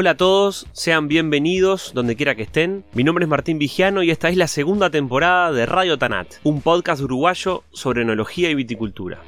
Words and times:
Hola 0.00 0.10
a 0.10 0.16
todos, 0.16 0.68
sean 0.74 1.08
bienvenidos 1.08 1.90
donde 1.92 2.14
quiera 2.14 2.36
que 2.36 2.44
estén. 2.44 2.84
Mi 2.94 3.02
nombre 3.02 3.24
es 3.24 3.28
Martín 3.28 3.58
Vigiano 3.58 4.04
y 4.04 4.12
esta 4.12 4.28
es 4.28 4.36
la 4.36 4.46
segunda 4.46 4.90
temporada 4.90 5.50
de 5.50 5.66
Radio 5.66 5.98
Tanat, 5.98 6.34
un 6.44 6.62
podcast 6.62 7.02
uruguayo 7.02 7.64
sobre 7.72 8.02
enología 8.02 8.48
y 8.48 8.54
viticultura. 8.54 9.20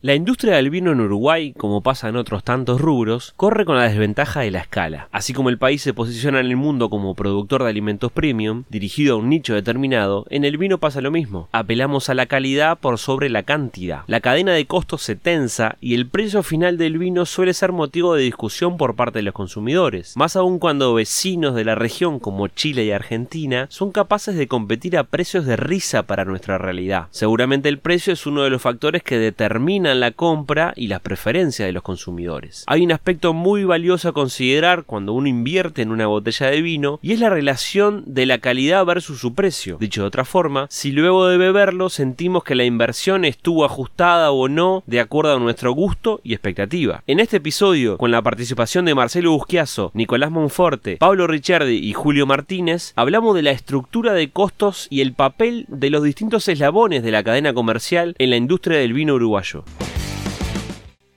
La 0.00 0.14
industria 0.14 0.54
del 0.54 0.70
vino 0.70 0.92
en 0.92 1.00
Uruguay, 1.00 1.52
como 1.56 1.82
pasa 1.82 2.08
en 2.08 2.14
otros 2.14 2.44
tantos 2.44 2.80
rubros, 2.80 3.34
corre 3.36 3.64
con 3.64 3.76
la 3.76 3.88
desventaja 3.88 4.42
de 4.42 4.52
la 4.52 4.60
escala. 4.60 5.08
Así 5.10 5.32
como 5.32 5.48
el 5.48 5.58
país 5.58 5.82
se 5.82 5.92
posiciona 5.92 6.38
en 6.38 6.46
el 6.46 6.54
mundo 6.54 6.88
como 6.88 7.16
productor 7.16 7.64
de 7.64 7.70
alimentos 7.70 8.12
premium, 8.12 8.62
dirigido 8.68 9.16
a 9.16 9.18
un 9.18 9.28
nicho 9.28 9.54
determinado, 9.54 10.24
en 10.30 10.44
el 10.44 10.56
vino 10.56 10.78
pasa 10.78 11.00
lo 11.00 11.10
mismo. 11.10 11.48
Apelamos 11.50 12.08
a 12.08 12.14
la 12.14 12.26
calidad 12.26 12.78
por 12.78 12.98
sobre 12.98 13.28
la 13.28 13.42
cantidad. 13.42 14.02
La 14.06 14.20
cadena 14.20 14.52
de 14.52 14.66
costos 14.66 15.02
se 15.02 15.16
tensa 15.16 15.76
y 15.80 15.96
el 15.96 16.06
precio 16.06 16.44
final 16.44 16.78
del 16.78 16.96
vino 16.96 17.26
suele 17.26 17.52
ser 17.52 17.72
motivo 17.72 18.14
de 18.14 18.22
discusión 18.22 18.76
por 18.76 18.94
parte 18.94 19.18
de 19.18 19.24
los 19.24 19.34
consumidores. 19.34 20.16
Más 20.16 20.36
aún 20.36 20.60
cuando 20.60 20.94
vecinos 20.94 21.56
de 21.56 21.64
la 21.64 21.74
región 21.74 22.20
como 22.20 22.46
Chile 22.46 22.84
y 22.84 22.92
Argentina 22.92 23.66
son 23.68 23.90
capaces 23.90 24.36
de 24.36 24.46
competir 24.46 24.96
a 24.96 25.02
precios 25.02 25.44
de 25.44 25.56
risa 25.56 26.04
para 26.04 26.24
nuestra 26.24 26.56
realidad. 26.56 27.08
Seguramente 27.10 27.68
el 27.68 27.80
precio 27.80 28.12
es 28.12 28.26
uno 28.26 28.44
de 28.44 28.50
los 28.50 28.62
factores 28.62 29.02
que 29.02 29.18
determina 29.18 29.87
la 29.94 30.12
compra 30.12 30.72
y 30.76 30.88
las 30.88 31.00
preferencias 31.00 31.66
de 31.66 31.72
los 31.72 31.82
consumidores. 31.82 32.64
Hay 32.66 32.84
un 32.84 32.92
aspecto 32.92 33.32
muy 33.32 33.64
valioso 33.64 34.08
a 34.08 34.12
considerar 34.12 34.84
cuando 34.84 35.12
uno 35.12 35.28
invierte 35.28 35.82
en 35.82 35.90
una 35.90 36.06
botella 36.06 36.48
de 36.48 36.62
vino 36.62 36.98
y 37.02 37.12
es 37.12 37.20
la 37.20 37.30
relación 37.30 38.04
de 38.06 38.26
la 38.26 38.38
calidad 38.38 38.84
versus 38.84 39.20
su 39.20 39.34
precio. 39.34 39.78
Dicho 39.80 40.02
de 40.02 40.08
otra 40.08 40.24
forma, 40.24 40.66
si 40.70 40.92
luego 40.92 41.28
de 41.28 41.38
beberlo 41.38 41.88
sentimos 41.88 42.44
que 42.44 42.54
la 42.54 42.64
inversión 42.64 43.24
estuvo 43.24 43.64
ajustada 43.64 44.30
o 44.30 44.48
no 44.48 44.82
de 44.86 45.00
acuerdo 45.00 45.36
a 45.36 45.38
nuestro 45.38 45.72
gusto 45.72 46.20
y 46.22 46.32
expectativa. 46.32 47.02
En 47.06 47.20
este 47.20 47.38
episodio, 47.38 47.98
con 47.98 48.10
la 48.10 48.22
participación 48.22 48.84
de 48.84 48.94
Marcelo 48.94 49.32
Busquiazo, 49.32 49.90
Nicolás 49.94 50.30
Monforte, 50.30 50.96
Pablo 50.98 51.26
Ricciardi 51.26 51.76
y 51.76 51.92
Julio 51.92 52.26
Martínez, 52.26 52.92
hablamos 52.96 53.34
de 53.34 53.42
la 53.42 53.50
estructura 53.50 54.12
de 54.12 54.30
costos 54.30 54.86
y 54.90 55.00
el 55.00 55.12
papel 55.12 55.66
de 55.68 55.90
los 55.90 56.02
distintos 56.02 56.48
eslabones 56.48 57.02
de 57.02 57.10
la 57.10 57.22
cadena 57.22 57.52
comercial 57.54 58.14
en 58.18 58.30
la 58.30 58.36
industria 58.36 58.78
del 58.78 58.92
vino 58.92 59.14
uruguayo. 59.14 59.64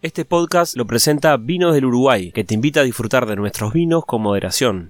Este 0.03 0.25
podcast 0.25 0.75
lo 0.77 0.87
presenta 0.87 1.37
Vinos 1.37 1.75
del 1.75 1.85
Uruguay, 1.85 2.31
que 2.31 2.43
te 2.43 2.55
invita 2.55 2.79
a 2.79 2.83
disfrutar 2.83 3.27
de 3.27 3.35
nuestros 3.35 3.71
vinos 3.71 4.03
con 4.03 4.23
moderación. 4.23 4.89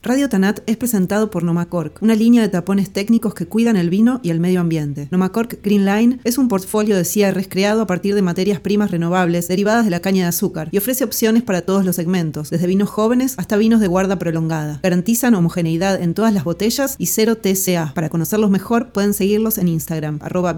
Radio 0.00 0.28
Tanat 0.28 0.60
es 0.66 0.76
presentado 0.76 1.28
por 1.28 1.42
Nomacork, 1.42 2.00
una 2.00 2.14
línea 2.14 2.40
de 2.40 2.48
tapones 2.48 2.92
técnicos 2.92 3.34
que 3.34 3.46
cuidan 3.46 3.74
el 3.74 3.90
vino 3.90 4.20
y 4.22 4.30
el 4.30 4.38
medio 4.38 4.60
ambiente. 4.60 5.08
Nomacork 5.10 5.60
Green 5.64 5.84
Line 5.84 6.20
es 6.22 6.38
un 6.38 6.46
portfolio 6.46 6.96
de 6.96 7.04
cierres 7.04 7.48
creado 7.48 7.82
a 7.82 7.88
partir 7.88 8.14
de 8.14 8.22
materias 8.22 8.60
primas 8.60 8.92
renovables 8.92 9.48
derivadas 9.48 9.84
de 9.84 9.90
la 9.90 9.98
caña 9.98 10.22
de 10.22 10.28
azúcar 10.28 10.68
y 10.70 10.78
ofrece 10.78 11.02
opciones 11.02 11.42
para 11.42 11.62
todos 11.62 11.84
los 11.84 11.96
segmentos, 11.96 12.50
desde 12.50 12.68
vinos 12.68 12.90
jóvenes 12.90 13.34
hasta 13.38 13.56
vinos 13.56 13.80
de 13.80 13.88
guarda 13.88 14.20
prolongada. 14.20 14.78
Garantizan 14.84 15.34
homogeneidad 15.34 16.00
en 16.00 16.14
todas 16.14 16.32
las 16.32 16.44
botellas 16.44 16.94
y 16.96 17.06
cero 17.06 17.38
TCA. 17.38 17.92
Para 17.92 18.08
conocerlos 18.08 18.50
mejor 18.50 18.92
pueden 18.92 19.14
seguirlos 19.14 19.58
en 19.58 19.66
Instagram, 19.66 20.20
arroba. 20.22 20.56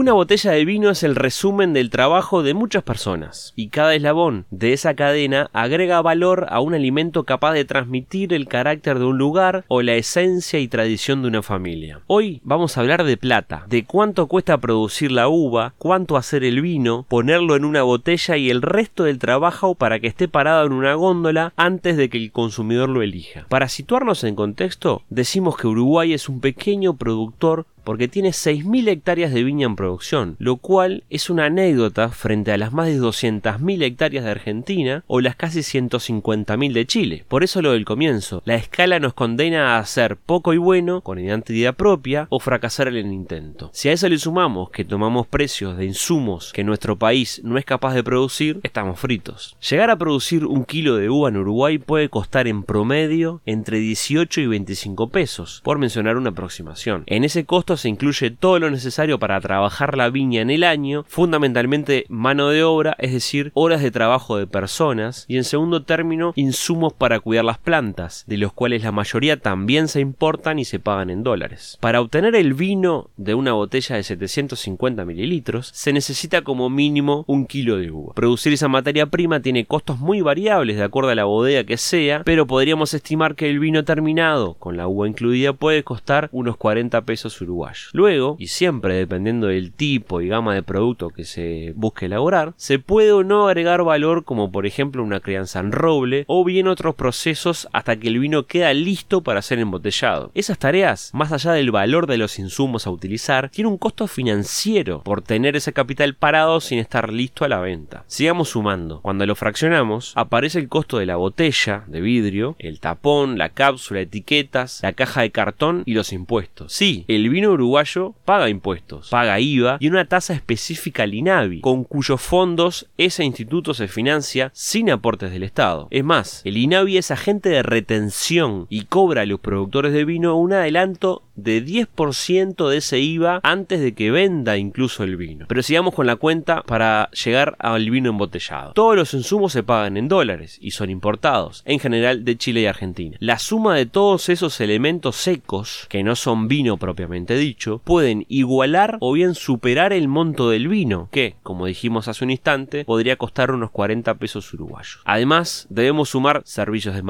Una 0.00 0.14
botella 0.14 0.52
de 0.52 0.64
vino 0.64 0.88
es 0.88 1.02
el 1.02 1.14
resumen 1.14 1.74
del 1.74 1.90
trabajo 1.90 2.42
de 2.42 2.54
muchas 2.54 2.82
personas, 2.82 3.52
y 3.54 3.68
cada 3.68 3.94
eslabón 3.94 4.46
de 4.50 4.72
esa 4.72 4.94
cadena 4.94 5.50
agrega 5.52 6.00
valor 6.00 6.46
a 6.48 6.60
un 6.60 6.72
alimento 6.72 7.24
capaz 7.24 7.52
de 7.52 7.66
transmitir 7.66 8.32
el 8.32 8.48
carácter 8.48 8.98
de 8.98 9.04
un 9.04 9.18
lugar 9.18 9.66
o 9.68 9.82
la 9.82 9.96
esencia 9.96 10.58
y 10.58 10.68
tradición 10.68 11.20
de 11.20 11.28
una 11.28 11.42
familia. 11.42 12.00
Hoy 12.06 12.40
vamos 12.44 12.78
a 12.78 12.80
hablar 12.80 13.04
de 13.04 13.18
plata, 13.18 13.66
de 13.68 13.84
cuánto 13.84 14.26
cuesta 14.26 14.56
producir 14.56 15.12
la 15.12 15.28
uva, 15.28 15.74
cuánto 15.76 16.16
hacer 16.16 16.44
el 16.44 16.62
vino, 16.62 17.04
ponerlo 17.06 17.54
en 17.54 17.66
una 17.66 17.82
botella 17.82 18.38
y 18.38 18.48
el 18.48 18.62
resto 18.62 19.04
del 19.04 19.18
trabajo 19.18 19.74
para 19.74 20.00
que 20.00 20.06
esté 20.06 20.28
parado 20.28 20.64
en 20.64 20.72
una 20.72 20.94
góndola 20.94 21.52
antes 21.56 21.98
de 21.98 22.08
que 22.08 22.16
el 22.16 22.32
consumidor 22.32 22.88
lo 22.88 23.02
elija. 23.02 23.44
Para 23.50 23.68
situarnos 23.68 24.24
en 24.24 24.34
contexto, 24.34 25.02
decimos 25.10 25.58
que 25.58 25.66
Uruguay 25.66 26.14
es 26.14 26.30
un 26.30 26.40
pequeño 26.40 26.96
productor 26.96 27.66
porque 27.90 28.06
tiene 28.06 28.28
6.000 28.28 28.86
hectáreas 28.86 29.32
de 29.32 29.42
viña 29.42 29.66
en 29.66 29.74
producción, 29.74 30.36
lo 30.38 30.58
cual 30.58 31.02
es 31.10 31.28
una 31.28 31.46
anécdota 31.46 32.10
frente 32.10 32.52
a 32.52 32.56
las 32.56 32.72
más 32.72 32.86
de 32.86 33.00
200.000 33.00 33.82
hectáreas 33.82 34.24
de 34.24 34.30
Argentina 34.30 35.02
o 35.08 35.20
las 35.20 35.34
casi 35.34 35.58
150.000 35.58 36.72
de 36.72 36.86
Chile. 36.86 37.24
Por 37.26 37.42
eso 37.42 37.60
lo 37.62 37.72
del 37.72 37.84
comienzo, 37.84 38.42
la 38.44 38.54
escala 38.54 39.00
nos 39.00 39.14
condena 39.14 39.74
a 39.74 39.80
hacer 39.80 40.16
poco 40.18 40.54
y 40.54 40.56
bueno 40.56 41.00
con 41.00 41.18
identidad 41.18 41.74
propia 41.74 42.28
o 42.30 42.38
fracasar 42.38 42.86
en 42.86 42.94
el 42.94 43.12
intento. 43.12 43.70
Si 43.72 43.88
a 43.88 43.92
eso 43.92 44.08
le 44.08 44.18
sumamos 44.18 44.70
que 44.70 44.84
tomamos 44.84 45.26
precios 45.26 45.76
de 45.76 45.86
insumos 45.86 46.52
que 46.52 46.62
nuestro 46.62 46.96
país 46.96 47.40
no 47.42 47.58
es 47.58 47.64
capaz 47.64 47.94
de 47.94 48.04
producir, 48.04 48.60
estamos 48.62 49.00
fritos. 49.00 49.56
Llegar 49.68 49.90
a 49.90 49.98
producir 49.98 50.46
un 50.46 50.64
kilo 50.64 50.94
de 50.94 51.10
uva 51.10 51.30
en 51.30 51.38
Uruguay 51.38 51.78
puede 51.78 52.08
costar 52.08 52.46
en 52.46 52.62
promedio 52.62 53.40
entre 53.46 53.80
18 53.80 54.42
y 54.42 54.46
25 54.46 55.08
pesos, 55.08 55.60
por 55.64 55.78
mencionar 55.78 56.16
una 56.16 56.30
aproximación. 56.30 57.02
En 57.06 57.24
ese 57.24 57.44
costo 57.44 57.79
se 57.80 57.88
incluye 57.88 58.30
todo 58.30 58.58
lo 58.58 58.70
necesario 58.70 59.18
para 59.18 59.40
trabajar 59.40 59.96
la 59.96 60.10
viña 60.10 60.42
en 60.42 60.50
el 60.50 60.64
año, 60.64 61.04
fundamentalmente 61.08 62.04
mano 62.08 62.48
de 62.48 62.62
obra, 62.62 62.94
es 62.98 63.12
decir, 63.12 63.50
horas 63.54 63.82
de 63.82 63.90
trabajo 63.90 64.36
de 64.36 64.46
personas, 64.46 65.24
y 65.28 65.36
en 65.36 65.44
segundo 65.44 65.82
término, 65.82 66.32
insumos 66.36 66.92
para 66.92 67.20
cuidar 67.20 67.44
las 67.44 67.58
plantas, 67.58 68.24
de 68.26 68.38
los 68.38 68.52
cuales 68.52 68.82
la 68.82 68.92
mayoría 68.92 69.38
también 69.38 69.88
se 69.88 70.00
importan 70.00 70.58
y 70.58 70.64
se 70.64 70.78
pagan 70.78 71.10
en 71.10 71.22
dólares. 71.22 71.78
Para 71.80 72.00
obtener 72.00 72.34
el 72.34 72.54
vino 72.54 73.10
de 73.16 73.34
una 73.34 73.52
botella 73.52 73.96
de 73.96 74.02
750 74.02 75.04
mililitros, 75.04 75.70
se 75.74 75.92
necesita 75.92 76.42
como 76.42 76.70
mínimo 76.70 77.24
un 77.26 77.46
kilo 77.46 77.76
de 77.78 77.90
uva. 77.90 78.14
Producir 78.14 78.52
esa 78.52 78.68
materia 78.68 79.06
prima 79.06 79.40
tiene 79.40 79.64
costos 79.64 79.98
muy 79.98 80.20
variables 80.20 80.76
de 80.76 80.84
acuerdo 80.84 81.10
a 81.10 81.14
la 81.14 81.24
bodega 81.24 81.64
que 81.64 81.76
sea, 81.76 82.22
pero 82.24 82.46
podríamos 82.46 82.94
estimar 82.94 83.34
que 83.34 83.48
el 83.48 83.58
vino 83.58 83.84
terminado, 83.84 84.54
con 84.54 84.76
la 84.76 84.86
uva 84.86 85.08
incluida, 85.08 85.52
puede 85.52 85.84
costar 85.84 86.28
unos 86.32 86.56
40 86.56 87.00
pesos 87.02 87.40
uruguayos. 87.40 87.59
Luego, 87.92 88.36
y 88.38 88.48
siempre 88.48 88.94
dependiendo 88.94 89.48
del 89.48 89.72
tipo 89.72 90.20
y 90.20 90.28
gama 90.28 90.54
de 90.54 90.62
producto 90.62 91.10
que 91.10 91.24
se 91.24 91.72
busque 91.76 92.06
elaborar, 92.06 92.54
se 92.56 92.78
puede 92.78 93.12
o 93.12 93.24
no 93.24 93.48
agregar 93.48 93.82
valor 93.84 94.24
como 94.24 94.50
por 94.50 94.66
ejemplo 94.66 95.02
una 95.02 95.20
crianza 95.20 95.60
en 95.60 95.72
roble 95.72 96.24
o 96.26 96.44
bien 96.44 96.68
otros 96.68 96.94
procesos 96.94 97.68
hasta 97.72 97.96
que 97.96 98.08
el 98.08 98.18
vino 98.18 98.46
queda 98.46 98.72
listo 98.74 99.22
para 99.22 99.42
ser 99.42 99.58
embotellado. 99.58 100.30
Esas 100.34 100.58
tareas, 100.58 101.10
más 101.12 101.32
allá 101.32 101.52
del 101.52 101.70
valor 101.70 102.06
de 102.06 102.18
los 102.18 102.38
insumos 102.38 102.86
a 102.86 102.90
utilizar, 102.90 103.50
tienen 103.50 103.72
un 103.72 103.78
costo 103.78 104.06
financiero 104.06 105.02
por 105.02 105.22
tener 105.22 105.56
ese 105.56 105.72
capital 105.72 106.14
parado 106.14 106.60
sin 106.60 106.78
estar 106.78 107.12
listo 107.12 107.44
a 107.44 107.48
la 107.48 107.60
venta. 107.60 108.04
Sigamos 108.06 108.50
sumando. 108.50 109.00
Cuando 109.02 109.26
lo 109.26 109.34
fraccionamos, 109.34 110.12
aparece 110.16 110.58
el 110.58 110.68
costo 110.68 110.98
de 110.98 111.06
la 111.06 111.16
botella 111.16 111.84
de 111.86 112.00
vidrio, 112.00 112.56
el 112.58 112.80
tapón, 112.80 113.38
la 113.38 113.50
cápsula, 113.50 114.00
etiquetas, 114.00 114.80
la 114.82 114.92
caja 114.92 115.22
de 115.22 115.30
cartón 115.30 115.82
y 115.86 115.94
los 115.94 116.12
impuestos. 116.12 116.72
Sí, 116.72 117.04
el 117.08 117.28
vino 117.28 117.49
uruguayo 117.52 118.14
paga 118.24 118.48
impuestos, 118.48 119.08
paga 119.10 119.40
IVA 119.40 119.76
y 119.80 119.88
una 119.88 120.04
tasa 120.06 120.34
específica 120.34 121.04
al 121.04 121.14
INAVI, 121.14 121.60
con 121.60 121.84
cuyos 121.84 122.20
fondos 122.20 122.88
ese 122.96 123.24
instituto 123.24 123.74
se 123.74 123.88
financia 123.88 124.50
sin 124.54 124.90
aportes 124.90 125.32
del 125.32 125.42
Estado. 125.42 125.88
Es 125.90 126.04
más, 126.04 126.42
el 126.44 126.56
INAVI 126.56 126.98
es 126.98 127.10
agente 127.10 127.48
de 127.48 127.62
retención 127.62 128.66
y 128.68 128.84
cobra 128.84 129.22
a 129.22 129.26
los 129.26 129.40
productores 129.40 129.92
de 129.92 130.04
vino 130.04 130.36
un 130.36 130.52
adelanto 130.52 131.22
de 131.34 131.64
10% 131.64 132.68
de 132.68 132.76
ese 132.76 133.00
IVA 133.00 133.40
antes 133.42 133.80
de 133.80 133.94
que 133.94 134.10
venda 134.10 134.56
incluso 134.58 135.04
el 135.04 135.16
vino. 135.16 135.46
Pero 135.48 135.62
sigamos 135.62 135.94
con 135.94 136.06
la 136.06 136.16
cuenta 136.16 136.62
para 136.62 137.10
llegar 137.10 137.56
al 137.58 137.88
vino 137.90 138.10
embotellado. 138.10 138.72
Todos 138.72 138.96
los 138.96 139.14
insumos 139.14 139.52
se 139.52 139.62
pagan 139.62 139.96
en 139.96 140.08
dólares 140.08 140.58
y 140.60 140.72
son 140.72 140.90
importados, 140.90 141.62
en 141.64 141.78
general 141.78 142.24
de 142.24 142.36
Chile 142.36 142.62
y 142.62 142.66
Argentina. 142.66 143.16
La 143.20 143.38
suma 143.38 143.74
de 143.74 143.86
todos 143.86 144.28
esos 144.28 144.60
elementos 144.60 145.16
secos, 145.16 145.86
que 145.88 146.02
no 146.02 146.16
son 146.16 146.48
vino 146.48 146.76
propiamente 146.76 147.34
dicho, 147.40 147.80
pueden 147.84 148.24
igualar 148.28 148.96
o 149.00 149.12
bien 149.12 149.34
superar 149.34 149.92
el 149.92 150.08
monto 150.08 150.48
del 150.48 150.68
vino, 150.68 151.08
que, 151.10 151.34
como 151.42 151.66
dijimos 151.66 152.08
hace 152.08 152.24
un 152.24 152.30
instante, 152.30 152.84
podría 152.84 153.16
costar 153.16 153.50
unos 153.50 153.70
40 153.70 154.14
pesos 154.14 154.52
uruguayos. 154.54 155.00
Además, 155.04 155.66
debemos 155.68 156.10
sumar 156.10 156.42
servicios 156.44 156.94
de 156.94 157.02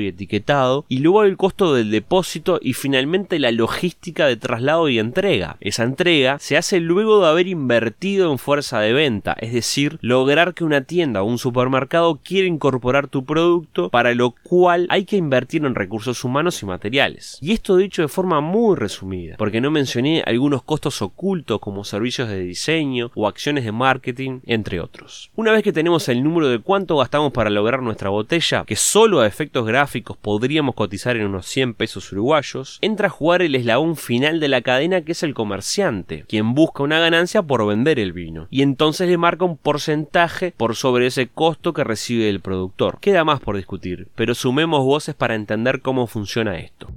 y 0.00 0.06
etiquetado, 0.08 0.84
y 0.88 0.98
luego 0.98 1.24
el 1.24 1.36
costo 1.36 1.74
del 1.74 1.90
depósito 1.90 2.58
y 2.60 2.74
finalmente 2.74 3.38
la 3.38 3.50
logística 3.50 4.26
de 4.26 4.36
traslado 4.36 4.88
y 4.88 4.98
entrega. 4.98 5.56
Esa 5.60 5.84
entrega 5.84 6.38
se 6.38 6.56
hace 6.56 6.80
luego 6.80 7.22
de 7.22 7.28
haber 7.28 7.46
invertido 7.46 8.30
en 8.30 8.38
fuerza 8.38 8.80
de 8.80 8.92
venta, 8.92 9.36
es 9.40 9.52
decir, 9.52 9.98
lograr 10.02 10.54
que 10.54 10.64
una 10.64 10.82
tienda 10.82 11.22
o 11.22 11.26
un 11.26 11.38
supermercado 11.38 12.20
quiera 12.22 12.46
incorporar 12.46 13.08
tu 13.08 13.24
producto, 13.24 13.88
para 13.90 14.14
lo 14.14 14.34
cual 14.42 14.86
hay 14.90 15.04
que 15.04 15.16
invertir 15.16 15.64
en 15.64 15.74
recursos 15.74 16.24
humanos 16.24 16.62
y 16.62 16.66
materiales. 16.66 17.38
Y 17.40 17.52
esto 17.52 17.76
dicho 17.76 18.02
de 18.02 18.08
forma 18.08 18.40
muy 18.40 18.76
resumida, 18.76 19.36
porque 19.38 19.60
no 19.60 19.67
no 19.68 19.72
mencioné 19.72 20.22
algunos 20.24 20.62
costos 20.62 21.02
ocultos 21.02 21.60
como 21.60 21.84
servicios 21.84 22.30
de 22.30 22.40
diseño 22.40 23.10
o 23.14 23.28
acciones 23.28 23.64
de 23.64 23.72
marketing, 23.72 24.40
entre 24.46 24.80
otros. 24.80 25.30
Una 25.36 25.52
vez 25.52 25.62
que 25.62 25.74
tenemos 25.74 26.08
el 26.08 26.22
número 26.22 26.48
de 26.48 26.58
cuánto 26.58 26.96
gastamos 26.96 27.34
para 27.34 27.50
lograr 27.50 27.82
nuestra 27.82 28.08
botella, 28.08 28.64
que 28.64 28.76
solo 28.76 29.20
a 29.20 29.26
efectos 29.26 29.66
gráficos 29.66 30.16
podríamos 30.16 30.74
cotizar 30.74 31.18
en 31.18 31.26
unos 31.26 31.44
100 31.44 31.74
pesos 31.74 32.10
uruguayos, 32.12 32.78
entra 32.80 33.08
a 33.08 33.10
jugar 33.10 33.42
el 33.42 33.54
eslabón 33.56 33.96
final 33.96 34.40
de 34.40 34.48
la 34.48 34.62
cadena 34.62 35.02
que 35.02 35.12
es 35.12 35.22
el 35.22 35.34
comerciante, 35.34 36.24
quien 36.26 36.54
busca 36.54 36.82
una 36.82 36.98
ganancia 36.98 37.42
por 37.42 37.66
vender 37.66 37.98
el 37.98 38.14
vino, 38.14 38.46
y 38.48 38.62
entonces 38.62 39.06
le 39.06 39.18
marca 39.18 39.44
un 39.44 39.58
porcentaje 39.58 40.54
por 40.56 40.76
sobre 40.76 41.08
ese 41.08 41.28
costo 41.28 41.74
que 41.74 41.84
recibe 41.84 42.30
el 42.30 42.40
productor. 42.40 43.00
Queda 43.00 43.22
más 43.22 43.40
por 43.40 43.58
discutir, 43.58 44.08
pero 44.14 44.34
sumemos 44.34 44.82
voces 44.82 45.14
para 45.14 45.34
entender 45.34 45.82
cómo 45.82 46.06
funciona 46.06 46.58
esto. 46.58 46.88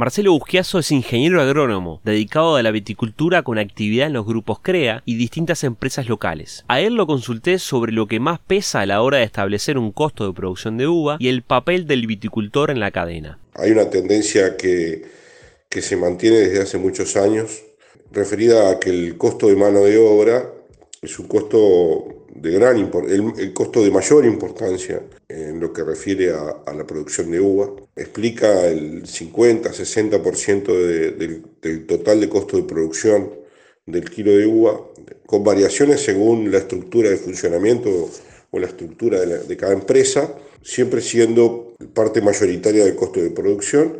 Marcelo 0.00 0.32
Busquiazo 0.32 0.78
es 0.78 0.92
ingeniero 0.92 1.42
agrónomo, 1.42 2.00
dedicado 2.06 2.56
a 2.56 2.62
la 2.62 2.70
viticultura 2.70 3.42
con 3.42 3.58
actividad 3.58 4.06
en 4.06 4.14
los 4.14 4.24
grupos 4.24 4.58
CREA 4.58 5.02
y 5.04 5.16
distintas 5.16 5.62
empresas 5.62 6.08
locales. 6.08 6.64
A 6.68 6.80
él 6.80 6.94
lo 6.94 7.06
consulté 7.06 7.58
sobre 7.58 7.92
lo 7.92 8.06
que 8.06 8.18
más 8.18 8.38
pesa 8.38 8.80
a 8.80 8.86
la 8.86 9.02
hora 9.02 9.18
de 9.18 9.24
establecer 9.24 9.76
un 9.76 9.92
costo 9.92 10.26
de 10.26 10.32
producción 10.32 10.78
de 10.78 10.86
uva 10.86 11.18
y 11.20 11.28
el 11.28 11.42
papel 11.42 11.86
del 11.86 12.06
viticultor 12.06 12.70
en 12.70 12.80
la 12.80 12.92
cadena. 12.92 13.38
Hay 13.52 13.72
una 13.72 13.90
tendencia 13.90 14.56
que, 14.56 15.02
que 15.68 15.82
se 15.82 15.98
mantiene 15.98 16.38
desde 16.38 16.62
hace 16.62 16.78
muchos 16.78 17.16
años, 17.16 17.62
referida 18.10 18.70
a 18.70 18.80
que 18.80 18.88
el 18.88 19.18
costo 19.18 19.48
de 19.48 19.56
mano 19.56 19.80
de 19.80 19.98
obra 19.98 20.50
es 21.02 21.18
un 21.18 21.28
costo 21.28 22.26
de 22.34 22.50
gran 22.50 22.76
el, 22.76 23.32
el, 23.38 23.52
costo 23.54 23.82
de 23.82 23.90
mayor 23.90 24.26
importancia 24.26 25.02
en 25.28 25.58
lo 25.58 25.72
que 25.72 25.82
refiere 25.82 26.30
a, 26.30 26.74
la 26.74 26.86
producción 26.86 27.30
de 27.30 27.40
uva. 27.40 27.70
Explica 27.96 28.66
el 28.66 29.04
50-60% 29.04 30.66
de, 30.66 31.10
del, 31.12 31.86
total 31.86 32.20
de 32.20 32.28
costo 32.28 32.58
de 32.58 32.64
producción 32.64 33.30
del 33.86 34.10
kilo 34.10 34.36
de 34.36 34.46
uva, 34.46 34.78
con 35.24 35.42
variaciones 35.42 36.02
según 36.02 36.50
la 36.50 36.58
estructura 36.58 37.08
de 37.08 37.16
funcionamiento 37.16 38.10
o 38.50 38.58
la 38.58 38.66
estructura 38.66 39.20
de, 39.20 39.38
de, 39.44 39.56
cada 39.56 39.72
empresa, 39.72 40.34
siempre 40.62 41.00
siendo 41.00 41.74
parte 41.94 42.20
mayoritaria 42.20 42.84
del 42.84 42.94
costo 42.94 43.20
de 43.20 43.30
producción. 43.30 43.96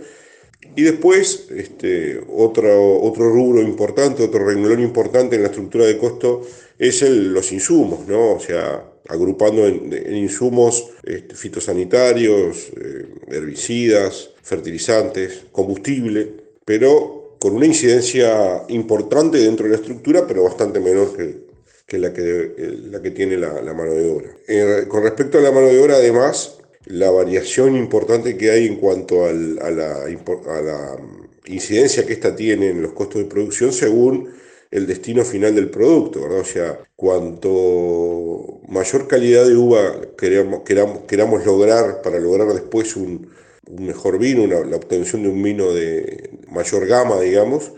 Y 0.76 0.82
después, 0.82 1.48
este, 1.50 2.20
otro, 2.28 3.00
otro 3.00 3.30
rubro 3.30 3.62
importante, 3.62 4.22
otro 4.22 4.46
renglón 4.46 4.80
importante 4.80 5.36
en 5.36 5.42
la 5.42 5.48
estructura 5.48 5.86
de 5.86 5.98
costo 5.98 6.42
es 6.80 7.02
el, 7.02 7.34
los 7.34 7.52
insumos, 7.52 8.08
¿no? 8.08 8.32
O 8.32 8.40
sea, 8.40 8.82
agrupando 9.08 9.66
en, 9.66 10.16
insumos 10.16 10.88
este, 11.04 11.34
fitosanitarios, 11.34 12.70
eh, 12.74 13.06
herbicidas, 13.28 14.30
fertilizantes, 14.42 15.42
combustible, 15.52 16.32
pero 16.64 17.36
con 17.38 17.54
una 17.54 17.66
incidencia 17.66 18.64
importante 18.68 19.38
dentro 19.38 19.64
de 19.64 19.72
la 19.72 19.76
estructura, 19.76 20.26
pero 20.26 20.44
bastante 20.44 20.80
menor 20.80 21.14
que, 21.14 21.98
la, 21.98 22.14
que, 22.14 22.54
la 22.90 23.02
que 23.02 23.10
tiene 23.10 23.36
la, 23.36 23.74
mano 23.74 23.92
de 23.92 24.10
obra. 24.10 24.28
Eh, 24.48 24.84
con 24.88 25.02
respecto 25.02 25.36
a 25.36 25.42
la 25.42 25.52
mano 25.52 25.66
de 25.66 25.82
obra, 25.82 25.96
además, 25.96 26.60
la 26.86 27.10
variación 27.10 27.76
importante 27.76 28.38
que 28.38 28.50
hay 28.50 28.66
en 28.66 28.76
cuanto 28.76 29.26
a, 29.26 29.32
la, 29.32 29.66
a 29.66 30.60
la 30.62 30.96
incidencia 31.44 32.06
que 32.06 32.14
ésta 32.14 32.34
tiene 32.34 32.70
en 32.70 32.80
los 32.80 32.92
costos 32.92 33.22
de 33.22 33.28
producción 33.28 33.70
según 33.70 34.30
el 34.70 34.86
destino 34.86 35.24
final 35.24 35.54
del 35.54 35.70
producto, 35.70 36.22
¿verdad? 36.22 36.40
O 36.40 36.44
sea, 36.44 36.78
cuanto 36.96 38.60
mayor 38.68 39.08
calidad 39.08 39.46
de 39.46 39.56
uva 39.56 40.00
queramos, 40.16 40.62
queramos, 40.62 41.00
queramos 41.08 41.44
lograr 41.44 42.02
para 42.02 42.18
lograr 42.20 42.48
después 42.52 42.96
un, 42.96 43.30
mejor 43.78 44.18
vino, 44.18 44.46
la 44.46 44.76
obtención 44.76 45.22
de 45.22 45.28
un 45.28 45.42
vino 45.42 45.72
de 45.72 46.30
mayor 46.48 46.86
gama, 46.86 47.20
digamos, 47.20 47.72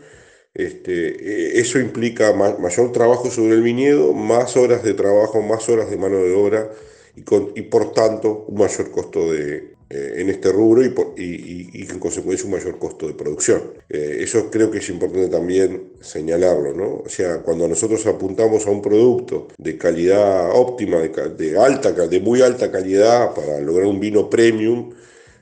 este, 0.55 1.56
e, 1.56 1.61
eso 1.61 1.79
implica 1.79 2.33
mayor 2.35 2.93
trabajo 2.93 3.31
sobre 3.31 3.55
el 3.55 3.62
viñedo, 3.62 4.12
más 4.12 4.56
horas 4.56 4.83
de 4.83 4.94
trabajo, 4.94 5.43
más 5.43 5.69
horas 5.69 5.91
de 5.91 5.97
mano 5.97 6.19
de 6.19 6.33
obra 6.35 6.71
y, 7.17 7.23
con, 7.23 7.53
y 7.55 7.62
por 7.62 7.93
tanto 7.93 8.44
un 8.49 8.59
mayor 8.59 8.91
costo 8.91 9.33
de, 9.33 9.75
eh, 9.94 10.23
en 10.23 10.31
este 10.31 10.50
rubro 10.50 10.83
y, 10.83 10.94
y, 11.19 11.83
en 11.83 11.99
consecuencia 11.99 12.47
un 12.47 12.53
mayor 12.53 12.79
costo 12.79 13.06
de 13.06 13.12
producción. 13.12 13.75
Eh, 13.91 14.21
eso 14.21 14.50
creo 14.50 14.71
que 14.71 14.79
es 14.79 14.89
importante 14.89 15.29
también 15.29 15.93
señalarlo, 16.00 16.73
¿no? 16.73 17.03
O 17.05 17.09
sea, 17.11 17.43
cuando 17.43 17.69
nosotros 17.69 18.06
apuntamos 18.06 18.67
a 18.67 18.71
un 18.71 18.81
producto 18.81 19.49
de 19.59 19.77
calidad 19.77 20.50
óptima, 20.55 20.97
de, 20.97 21.59
alta, 21.59 21.93
de 21.93 22.21
muy 22.21 22.41
alta 22.41 22.73
calidad 22.73 23.35
para 23.35 23.61
lograr 23.61 23.87
un 23.87 24.00
vino 24.00 24.31
premium, 24.31 24.94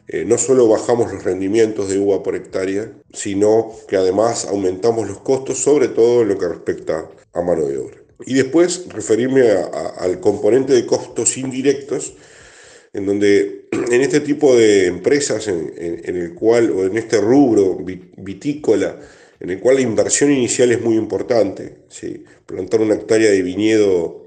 eh, 0.08 0.24
no 0.24 0.36
solo 0.36 0.66
bajamos 0.66 1.12
los 1.12 1.22
rendimientos 1.22 1.88
de 1.88 2.00
uva 2.00 2.20
por 2.24 2.34
hectárea, 2.34 2.90
sino 3.12 3.70
que 3.86 3.96
además 3.96 4.46
aumentamos 4.46 5.06
los 5.06 5.20
costos, 5.20 5.58
sobre 5.58 5.86
todo 5.86 6.22
en 6.22 6.28
lo 6.28 6.38
que 6.38 6.48
respecta 6.48 7.08
a 7.32 7.40
mano 7.40 7.66
de 7.66 7.78
obra. 7.78 7.98
Y 8.26 8.34
después 8.34 8.86
referirme 8.88 9.48
al 9.48 10.18
componente 10.18 10.72
de 10.72 10.86
costos 10.86 11.38
indirectos, 11.38 12.14
en 12.92 13.06
donde 13.06 13.68
en 13.90 14.00
este 14.00 14.20
tipo 14.20 14.56
de 14.56 14.86
empresas, 14.86 15.48
en, 15.48 16.02
el 16.04 16.34
cual, 16.34 16.70
o 16.70 16.84
en 16.84 16.96
este 16.96 17.20
rubro 17.20 17.76
vitícola, 17.76 18.98
en 19.38 19.50
el 19.50 19.60
cual 19.60 19.76
la 19.76 19.82
inversión 19.82 20.30
inicial 20.30 20.70
es 20.72 20.80
muy 20.80 20.96
importante, 20.96 21.78
¿sí? 21.88 22.24
plantar 22.44 22.80
una 22.80 22.94
hectárea 22.94 23.30
de 23.30 23.42
viñedo 23.42 24.26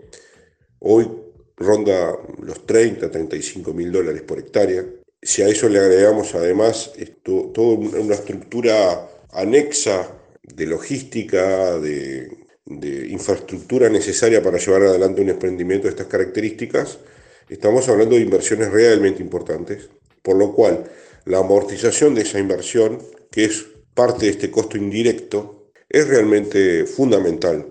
hoy 0.80 1.07
ronda 1.56 2.18
los 2.42 2.65
30, 2.65 3.12
35 3.12 3.74
mil 3.74 3.92
dólares 3.92 4.24
por 4.24 4.39
hectárea. 4.39 4.83
Si 5.21 5.42
a 5.42 5.48
eso 5.48 5.69
le 5.69 5.80
agregamos 5.80 6.33
además 6.36 6.92
toda 7.24 7.77
una 7.77 8.15
estructura 8.15 9.07
anexa 9.31 10.12
de 10.42 10.65
logística, 10.65 11.80
de, 11.80 12.30
de 12.65 13.07
infraestructura 13.07 13.89
necesaria 13.89 14.42
para 14.42 14.57
llevar 14.57 14.83
adelante 14.83 15.21
un 15.21 15.30
emprendimiento 15.30 15.88
de 15.88 15.92
estas 15.92 16.07
características, 16.07 17.00
Estamos 17.50 17.90
hablando 17.90 18.16
de 18.16 18.22
inversiones 18.22 18.72
realmente 18.72 19.22
importantes, 19.22 19.90
por 20.22 20.38
lo 20.38 20.54
cual 20.54 20.86
la 21.25 21.40
amortización 21.40 22.16
de 22.16 22.22
esa 22.22 22.40
inversión, 22.40 23.00
que 23.31 23.45
es 23.45 23.66
parte 23.94 24.25
de 24.25 24.31
este 24.31 24.51
costo 24.51 24.78
indirecto, 24.78 25.72
es 25.90 26.07
realmente 26.07 26.86
fundamental 26.86 27.68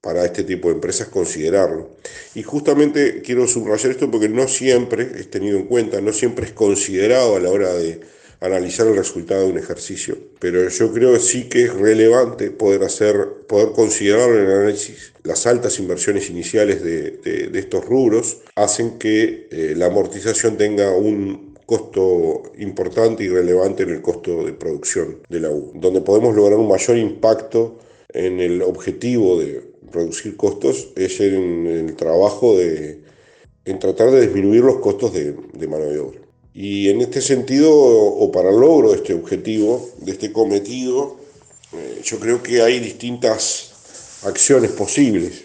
para 0.00 0.24
este 0.24 0.42
tipo 0.42 0.68
de 0.68 0.74
empresas 0.74 1.08
considerarlo. 1.08 1.90
Y 2.34 2.42
justamente 2.42 3.22
quiero 3.22 3.46
subrayar 3.46 3.92
esto 3.92 4.10
porque 4.10 4.28
no 4.28 4.48
siempre 4.48 5.12
es 5.16 5.30
tenido 5.30 5.56
en 5.56 5.66
cuenta, 5.66 6.00
no 6.00 6.12
siempre 6.12 6.46
es 6.46 6.52
considerado 6.52 7.36
a 7.36 7.40
la 7.40 7.50
hora 7.50 7.72
de 7.72 8.00
analizar 8.42 8.86
el 8.86 8.96
resultado 8.96 9.42
de 9.42 9.52
un 9.52 9.58
ejercicio. 9.58 10.18
Pero 10.38 10.68
yo 10.68 10.92
creo 10.92 11.12
que 11.14 11.20
sí 11.20 11.48
que 11.48 11.64
es 11.64 11.74
relevante 11.74 12.50
poder 12.50 12.82
hacer, 12.82 13.16
poder 13.48 13.72
considerar 13.72 14.30
en 14.30 14.46
el 14.46 14.50
análisis 14.50 15.12
las 15.22 15.46
altas 15.46 15.78
inversiones 15.78 16.28
iniciales 16.28 16.82
de, 16.82 17.12
de, 17.22 17.58
estos 17.58 17.84
rubros 17.84 18.38
hacen 18.56 18.98
que 18.98 19.48
eh, 19.50 19.74
la 19.76 19.86
amortización 19.86 20.56
tenga 20.56 20.90
un 20.90 21.54
costo 21.66 22.42
importante 22.58 23.22
y 23.22 23.28
relevante 23.28 23.84
en 23.84 23.90
el 23.90 24.02
costo 24.02 24.44
de 24.44 24.52
producción 24.52 25.18
de 25.28 25.40
la 25.40 25.50
U, 25.50 25.72
donde 25.76 26.00
podemos 26.00 26.34
lograr 26.34 26.58
un 26.58 26.68
mayor 26.68 26.98
impacto 26.98 27.78
en 28.08 28.40
el 28.40 28.62
objetivo 28.62 29.40
de 29.40 29.72
reducir 29.92 30.36
costos 30.36 30.92
es 30.96 31.20
en 31.20 31.66
el 31.66 31.94
trabajo 31.96 32.56
de 32.56 33.00
en 33.64 33.78
tratar 33.78 34.10
de 34.10 34.22
disminuir 34.22 34.62
los 34.62 34.78
costos 34.78 35.12
de, 35.12 35.36
de 35.52 35.68
mano 35.68 35.84
de 35.84 35.98
obra. 36.00 36.21
Y 36.54 36.90
en 36.90 37.00
este 37.00 37.20
sentido, 37.20 37.72
o 37.74 38.30
para 38.30 38.50
el 38.50 38.56
logro 38.56 38.90
de 38.90 38.96
este 38.96 39.14
objetivo, 39.14 39.88
de 39.98 40.12
este 40.12 40.32
cometido, 40.32 41.16
eh, 41.72 42.00
yo 42.04 42.18
creo 42.18 42.42
que 42.42 42.60
hay 42.60 42.78
distintas 42.78 44.20
acciones 44.24 44.70
posibles. 44.72 45.44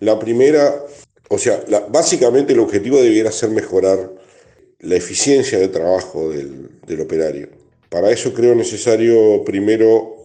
La 0.00 0.18
primera, 0.18 0.84
o 1.28 1.38
sea, 1.38 1.62
básicamente 1.90 2.54
el 2.54 2.60
objetivo 2.60 3.02
debiera 3.02 3.30
ser 3.30 3.50
mejorar 3.50 4.10
la 4.80 4.96
eficiencia 4.96 5.58
de 5.58 5.68
trabajo 5.68 6.30
del, 6.30 6.70
del 6.86 7.00
operario. 7.00 7.48
Para 7.88 8.10
eso 8.10 8.32
creo 8.32 8.54
necesario 8.54 9.44
primero 9.44 10.16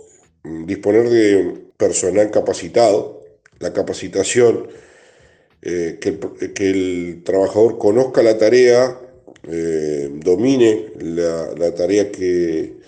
mm, 0.43 0.65
disponer 0.65 1.09
de 1.09 1.63
personal 1.77 2.31
capacitado, 2.31 3.23
la 3.59 3.73
capacitación, 3.73 4.67
eh, 5.61 5.97
que, 5.99 6.19
que 6.53 6.69
el 6.69 7.21
trabajador 7.23 7.77
conozca 7.77 8.21
la 8.21 8.37
tarea, 8.37 8.99
eh, 9.47 10.09
domine 10.13 10.93
la, 10.99 11.73
tarea 11.75 12.11
que, 12.11 12.81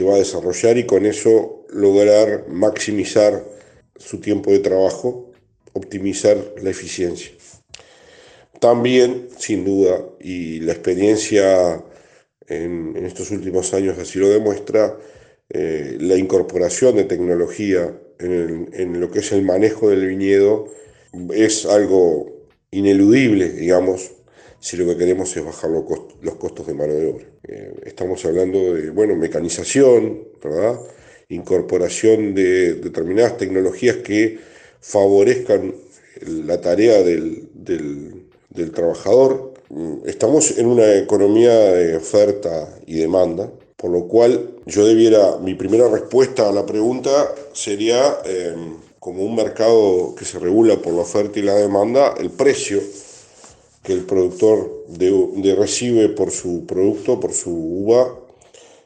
va 0.00 0.14
a 0.14 0.18
desarrollar 0.18 0.78
y 0.78 0.86
con 0.86 1.04
eso 1.04 1.66
lograr 1.68 2.48
maximizar 2.48 3.44
su 3.96 4.18
tiempo 4.18 4.50
de 4.50 4.60
trabajo, 4.60 5.30
optimizar 5.74 6.38
la 6.62 6.70
eficiencia. 6.70 7.32
También, 8.60 9.28
sin 9.36 9.62
duda, 9.66 10.02
y 10.18 10.60
la 10.60 10.72
experiencia 10.72 11.84
en, 12.48 12.96
estos 13.04 13.30
últimos 13.30 13.74
años 13.74 13.98
así 13.98 14.18
lo 14.18 14.30
demuestra, 14.30 14.96
eh, 15.50 15.98
la 16.00 16.16
incorporación 16.16 16.96
de 16.96 17.04
tecnología 17.04 17.94
en, 18.18 18.70
en, 18.72 19.00
lo 19.00 19.10
que 19.10 19.18
es 19.18 19.32
el 19.32 19.42
manejo 19.42 19.90
del 19.90 20.06
viñedo 20.06 20.68
es 21.34 21.66
algo 21.66 22.46
ineludible, 22.70 23.50
digamos, 23.50 24.12
si 24.60 24.76
lo 24.76 24.86
que 24.86 24.96
queremos 24.96 25.34
es 25.36 25.44
bajar 25.44 25.70
los 25.70 26.34
costos 26.36 26.66
de 26.66 26.74
mano 26.74 26.92
de 26.92 27.06
obra. 27.10 27.24
Eh, 27.48 27.74
estamos 27.86 28.24
hablando 28.24 28.74
de, 28.74 28.90
bueno, 28.90 29.16
mecanización, 29.16 30.28
¿verdad? 30.42 30.78
Incorporación 31.30 32.34
de 32.34 32.74
determinadas 32.74 33.38
tecnologías 33.38 33.96
que 33.96 34.38
favorezcan 34.80 35.74
la 36.26 36.60
tarea 36.60 37.02
del, 37.02 37.48
del 37.54 38.70
trabajador. 38.72 39.54
Mm, 39.70 40.06
estamos 40.06 40.58
en 40.58 40.66
una 40.66 40.94
economía 40.96 41.52
de 41.52 41.96
oferta 41.96 42.68
y 42.86 42.96
demanda, 42.96 43.50
por 43.76 43.90
lo 43.90 44.06
cual 44.08 44.56
yo 44.66 44.86
debiera, 44.86 45.38
mi 45.38 45.54
primera 45.54 45.88
respuesta 45.88 46.48
a 46.48 46.52
la 46.52 46.66
pregunta 46.66 47.34
sería, 47.54 48.18
em, 48.26 48.76
como 48.98 49.24
un 49.24 49.34
mercado 49.34 50.14
que 50.14 50.26
se 50.26 50.38
regula 50.38 50.76
por 50.76 50.92
la 50.92 51.00
oferta 51.00 51.38
y 51.38 51.42
la 51.42 51.54
demanda, 51.54 52.14
el 52.20 52.30
precio 52.30 52.80
que 53.82 53.92
el 53.92 54.04
productor 54.04 54.84
de, 54.88 55.54
recibe 55.54 56.08
por 56.08 56.30
su 56.30 56.66
producto, 56.66 57.18
por 57.18 57.32
su 57.32 57.50
uva, 57.50 58.20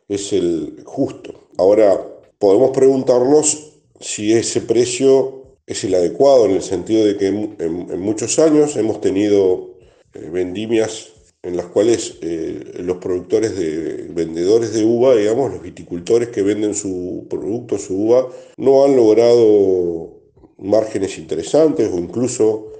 es 0.08 0.32
el 0.32 0.82
justo. 0.84 1.48
Ahora, 1.58 2.00
podemos 2.38 2.70
preguntarnos 2.70 3.72
si 4.00 4.32
ese 4.32 4.60
precio 4.60 5.56
es 5.66 5.82
el 5.84 5.94
adecuado 5.94 6.44
en 6.46 6.52
el 6.52 6.62
sentido 6.62 7.04
de 7.04 7.16
que 7.16 7.26
en, 7.26 8.00
muchos 8.00 8.38
años 8.38 8.76
hemos 8.76 9.00
tenido 9.00 9.70
eh, 10.12 10.28
vendimias 10.30 11.10
en 11.42 11.56
las 11.56 11.66
cuales 11.66 12.18
eh, 12.22 12.74
los 12.78 12.98
productores 12.98 13.56
de 13.56 14.08
vendedores 14.10 14.72
de 14.72 14.84
uva, 14.84 15.14
digamos, 15.14 15.52
los 15.52 15.62
viticultores 15.62 16.28
que 16.30 16.42
venden 16.42 16.74
su 16.74 17.26
producto, 17.28 17.78
su 17.78 17.94
uva, 17.96 18.28
no 18.56 18.84
han 18.84 18.96
logrado 18.96 20.22
márgenes 20.58 21.18
interesantes 21.18 21.90
o 21.92 21.98
incluso 21.98 22.73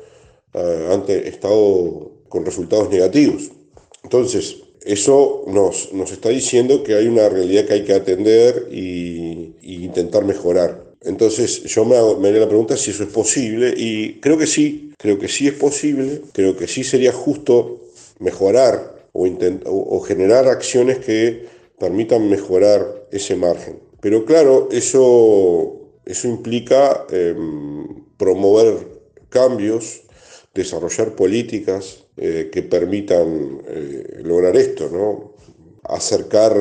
han 0.55 1.05
estado 1.09 2.13
con 2.29 2.45
resultados 2.45 2.91
negativos. 2.91 3.51
Entonces, 4.03 4.57
eso 4.85 5.45
nos, 5.47 5.93
nos, 5.93 6.13
está 6.13 6.29
diciendo 6.29 6.83
que 6.85 6.95
hay 6.95 7.07
una 7.07 7.29
realidad 7.29 7.65
que 7.65 7.73
hay 7.73 7.85
que 7.85 7.95
atender 7.95 8.69
y, 8.71 9.55
intentar 9.63 10.25
mejorar. 10.25 10.83
Entonces 11.03 11.63
yo 11.65 11.85
me, 11.85 11.97
hago, 11.97 12.19
me 12.19 12.33
la 12.33 12.49
pregunta 12.49 12.77
si 12.77 12.91
eso 12.91 13.03
es 13.03 13.11
posible 13.11 13.75
y 13.77 14.15
creo 14.21 14.39
que 14.39 14.47
sí, 14.47 14.93
creo 14.99 15.19
que 15.19 15.29
sí 15.29 15.47
es 15.47 15.55
posible, 15.55 16.23
creo 16.33 16.57
que 16.57 16.67
sí 16.67 16.83
sería 16.83 17.13
justo 17.13 17.83
mejorar 18.19 19.07
o, 19.13 19.27
o 19.27 20.01
generar 20.01 20.49
acciones 20.49 20.99
que 20.99 21.45
permitan 21.79 22.29
mejorar 22.29 23.07
ese 23.11 23.37
margen. 23.37 23.79
Pero 24.01 24.25
claro, 24.25 24.69
eso, 24.71 25.81
eso 26.05 26.29
implica 26.29 27.07
em, 27.11 28.05
promover 28.17 28.89
cambios, 29.29 30.03
desarrollar 30.55 31.15
políticas 31.15 32.05
eh, 32.17 32.51
que 32.53 32.63
permitan 32.63 33.61
eh, 33.67 34.21
lograr 34.23 34.57
esto, 34.57 34.89
¿no? 34.89 35.35
Acercar, 35.83 36.55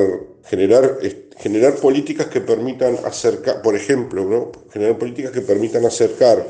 generar, 0.44 0.98
generar 1.38 1.76
políticas 1.76 2.26
que 2.26 2.40
permitan 2.40 2.98
acercar, 3.04 3.62
por 3.62 3.76
ejemplo, 3.76 4.24
¿no? 4.24 4.52
Generar 4.72 4.98
políticas 4.98 5.30
que 5.30 5.40
permitan 5.40 5.84
acercar 5.86 6.46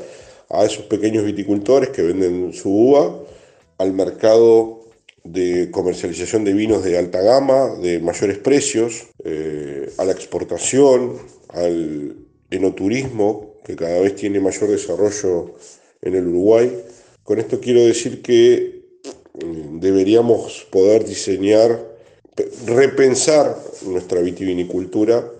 a 0.49 0.65
esos 0.65 0.85
pequeños 0.85 1.23
viticultores 1.23 1.89
que 1.89 2.01
venden 2.01 2.53
su 2.53 2.69
uva 2.69 3.19
al 3.77 3.93
mercado 3.93 4.81
de 5.23 5.71
comercialización 5.71 6.45
de 6.45 6.53
vinos 6.53 6.83
de 6.83 6.97
alta 6.97 7.21
gama, 7.21 7.75
de 7.81 7.99
mayores 7.99 8.37
precios, 8.37 9.07
eh, 9.23 9.91
a 9.97 10.05
la 10.05 10.11
exportación, 10.11 11.17
al 11.49 12.15
enoturismo, 12.51 13.55
que 13.65 13.75
cada 13.75 13.99
vez 13.99 14.15
tiene 14.15 14.39
mayor 14.39 14.69
desarrollo 14.69 15.55
en 16.01 16.15
el 16.15 16.27
Uruguay. 16.27 16.71
Con 17.25 17.39
esto 17.39 17.59
quiero 17.59 17.83
decir 17.83 18.21
que 18.21 18.83
mm, 19.43 19.79
deberíamos 19.79 20.67
poder 20.69 21.05
diseñar, 21.05 21.97
repensar 22.67 23.57
nuestra 23.87 24.21
vitivinicultura 24.21 25.31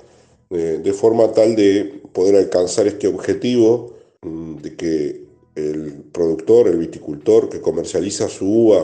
eh, 0.49 0.79
de 0.83 0.93
forma 0.93 1.31
tal 1.31 1.55
de 1.55 2.01
poder 2.11 2.37
alcanzar 2.37 2.87
este 2.87 3.07
objetivo 3.07 3.93
mm, 4.23 4.55
de 4.63 4.75
que 4.75 5.25
el 5.53 5.93
productor, 6.11 6.69
el 6.69 6.77
viticultor 6.77 7.49
que 7.49 7.61
comercializa 7.61 8.29
su 8.29 8.47
uva 8.47 8.83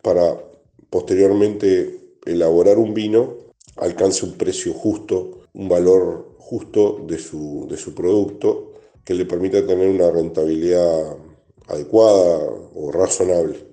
para 0.00 0.38
posteriormente 0.90 1.98
elaborar 2.24 2.78
un 2.78 2.94
vino 2.94 3.34
alcance 3.78 4.24
un 4.24 4.34
precio 4.38 4.74
justo, 4.74 5.40
un 5.54 5.68
valor 5.68 6.36
justo 6.38 7.04
de 7.04 7.18
su, 7.18 7.66
de 7.68 7.76
su 7.76 7.94
producto 7.94 8.74
que 9.04 9.14
le 9.14 9.24
permita 9.24 9.66
tener 9.66 9.88
una 9.88 10.08
rentabilidad 10.12 11.16
adecuada 11.68 12.38
o 12.74 12.90
razonable. 12.92 13.68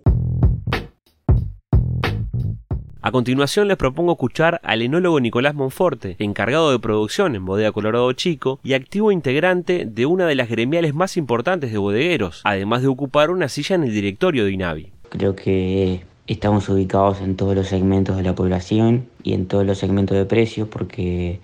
A 3.01 3.11
continuación 3.11 3.67
les 3.67 3.77
propongo 3.77 4.13
escuchar 4.13 4.59
al 4.63 4.81
enólogo 4.81 5.19
Nicolás 5.19 5.53
Monforte, 5.53 6.15
encargado 6.19 6.71
de 6.71 6.79
producción 6.79 7.35
en 7.35 7.45
Bodega 7.45 7.71
Colorado 7.71 8.11
Chico 8.13 8.59
y 8.63 8.73
activo 8.73 9.11
integrante 9.11 9.85
de 9.85 10.05
una 10.07 10.25
de 10.25 10.33
las 10.33 10.49
gremiales 10.49 10.95
más 10.95 11.15
importantes 11.15 11.71
de 11.71 11.77
bodegueros, 11.77 12.41
además 12.43 12.81
de 12.81 12.87
ocupar 12.87 13.29
una 13.29 13.47
silla 13.47 13.75
en 13.75 13.83
el 13.83 13.93
directorio 13.93 14.45
de 14.45 14.51
INAVI. 14.51 14.91
Creo 15.09 15.35
que 15.35 16.03
Estamos 16.27 16.67
ubicados 16.69 17.21
en 17.21 17.35
todos 17.35 17.55
los 17.55 17.67
segmentos 17.67 18.17
de 18.17 18.23
la 18.23 18.33
población 18.33 19.07
y 19.21 19.33
en 19.33 19.45
todos 19.45 19.63
los 19.63 19.77
segmentos 19.77 20.17
de 20.17 20.25
precios 20.25 20.67
porque 20.67 21.39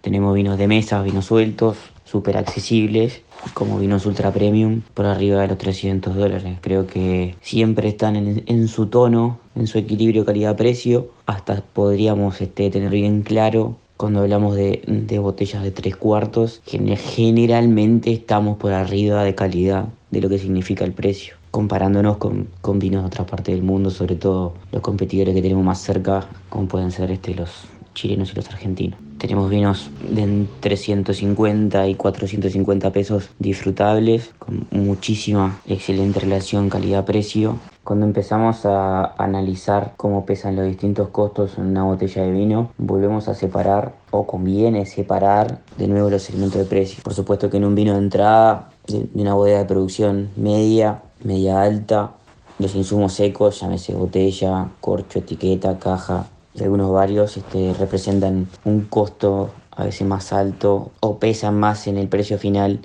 tenemos 0.00 0.34
vinos 0.34 0.58
de 0.58 0.66
mesa, 0.66 1.00
vinos 1.02 1.26
sueltos, 1.26 1.76
súper 2.14 2.36
accesibles, 2.36 3.22
como 3.54 3.76
vinos 3.76 4.06
ultra 4.06 4.32
premium 4.32 4.82
por 4.94 5.04
arriba 5.04 5.40
de 5.42 5.48
los 5.48 5.58
300 5.58 6.14
dólares. 6.14 6.58
Creo 6.60 6.86
que 6.86 7.34
siempre 7.42 7.88
están 7.88 8.14
en, 8.46 8.68
su 8.68 8.86
tono, 8.86 9.40
en 9.56 9.66
su 9.66 9.78
equilibrio 9.78 10.24
calidad-precio. 10.24 11.08
Hasta 11.26 11.60
podríamos 11.72 12.40
este, 12.40 12.70
tener 12.70 12.90
bien 12.90 13.22
claro 13.22 13.74
cuando 13.96 14.20
hablamos 14.20 14.54
de, 14.54 15.18
botellas 15.20 15.64
de 15.64 15.72
tres 15.72 15.96
cuartos, 15.96 16.62
generalmente 16.64 18.12
estamos 18.12 18.58
por 18.58 18.72
arriba 18.72 19.24
de 19.24 19.34
calidad 19.34 19.88
de 20.12 20.20
lo 20.20 20.28
que 20.28 20.38
significa 20.38 20.84
el 20.84 20.92
precio 20.92 21.34
comparándonos 21.50 22.16
con, 22.16 22.48
vinos 22.80 23.02
de 23.02 23.06
otra 23.06 23.26
parte 23.26 23.52
del 23.52 23.62
mundo, 23.62 23.90
sobre 23.90 24.16
todo 24.16 24.54
los 24.72 24.82
competidores 24.82 25.36
que 25.36 25.42
tenemos 25.42 25.64
más 25.64 25.80
cerca, 25.80 26.26
como 26.48 26.66
pueden 26.66 26.90
ser 26.90 27.12
este, 27.12 27.32
los 27.32 27.68
chilenos 27.94 28.32
y 28.32 28.36
los 28.36 28.48
argentinos. 28.48 28.98
Tenemos 29.18 29.48
vinos 29.48 29.90
de 30.10 30.22
entre 30.22 30.76
150 30.76 31.88
y 31.88 31.94
450 31.94 32.92
pesos 32.92 33.30
disfrutables, 33.38 34.32
con 34.38 34.66
muchísima 34.70 35.60
excelente 35.66 36.20
relación 36.20 36.68
calidad-precio. 36.68 37.56
Cuando 37.84 38.06
empezamos 38.06 38.66
a 38.66 39.14
analizar 39.16 39.94
cómo 39.96 40.26
pesan 40.26 40.56
los 40.56 40.66
distintos 40.66 41.08
costos 41.08 41.56
en 41.58 41.66
una 41.66 41.84
botella 41.84 42.22
de 42.22 42.32
vino, 42.32 42.70
volvemos 42.76 43.28
a 43.28 43.34
separar 43.34 43.94
o 44.10 44.26
conviene 44.26 44.84
separar 44.86 45.60
de 45.78 45.88
nuevo 45.88 46.10
los 46.10 46.22
segmentos 46.22 46.58
de 46.58 46.66
precio. 46.66 47.02
Por 47.02 47.14
supuesto 47.14 47.48
que 47.48 47.58
en 47.58 47.64
un 47.64 47.74
vino 47.74 47.92
de 47.92 47.98
entrada 47.98 48.70
de 48.86 49.06
una 49.14 49.34
bodega 49.34 49.58
de 49.58 49.64
producción 49.64 50.30
media 50.36 51.00
media 51.24 51.62
alta, 51.62 52.12
los 52.58 52.74
insumos 52.76 53.14
secos, 53.14 53.60
llámese 53.60 53.94
botella, 53.94 54.68
corcho, 54.80 55.18
etiqueta, 55.18 55.78
caja 55.78 56.26
algunos 56.60 56.92
varios 56.92 57.36
este, 57.36 57.74
representan 57.74 58.48
un 58.64 58.82
costo 58.82 59.50
a 59.72 59.84
veces 59.84 60.06
más 60.06 60.32
alto 60.32 60.92
o 61.00 61.18
pesan 61.18 61.58
más 61.58 61.86
en 61.86 61.98
el 61.98 62.08
precio 62.08 62.38
final 62.38 62.80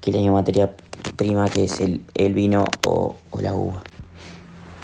que 0.00 0.10
la 0.10 0.18
misma 0.18 0.34
materia 0.34 0.74
prima 1.16 1.48
que 1.48 1.64
es 1.64 1.80
el, 1.80 2.02
vino 2.34 2.64
o, 2.86 3.14
la 3.40 3.54
uva. 3.54 3.82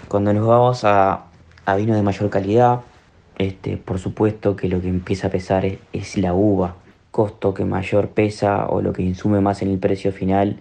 Cuando 0.06 0.32
nos 0.32 0.46
vamos 0.46 0.84
a, 0.84 1.24
a 1.66 1.76
vino 1.76 1.94
de 1.94 2.02
mayor 2.02 2.30
calidad, 2.30 2.80
este, 3.36 3.76
por 3.76 3.98
supuesto 3.98 4.54
que 4.54 4.68
lo 4.68 4.80
que 4.80 4.88
empieza 4.88 5.26
a 5.26 5.30
pesar 5.30 5.64
es, 5.64 5.78
es 5.92 6.16
la 6.16 6.34
uva, 6.34 6.76
costo 7.10 7.54
que 7.54 7.64
mayor 7.64 8.10
pesa 8.10 8.66
o 8.66 8.80
lo 8.80 8.92
que 8.92 9.02
insume 9.02 9.40
más 9.40 9.62
en 9.62 9.70
el 9.70 9.78
precio 9.78 10.12
final 10.12 10.60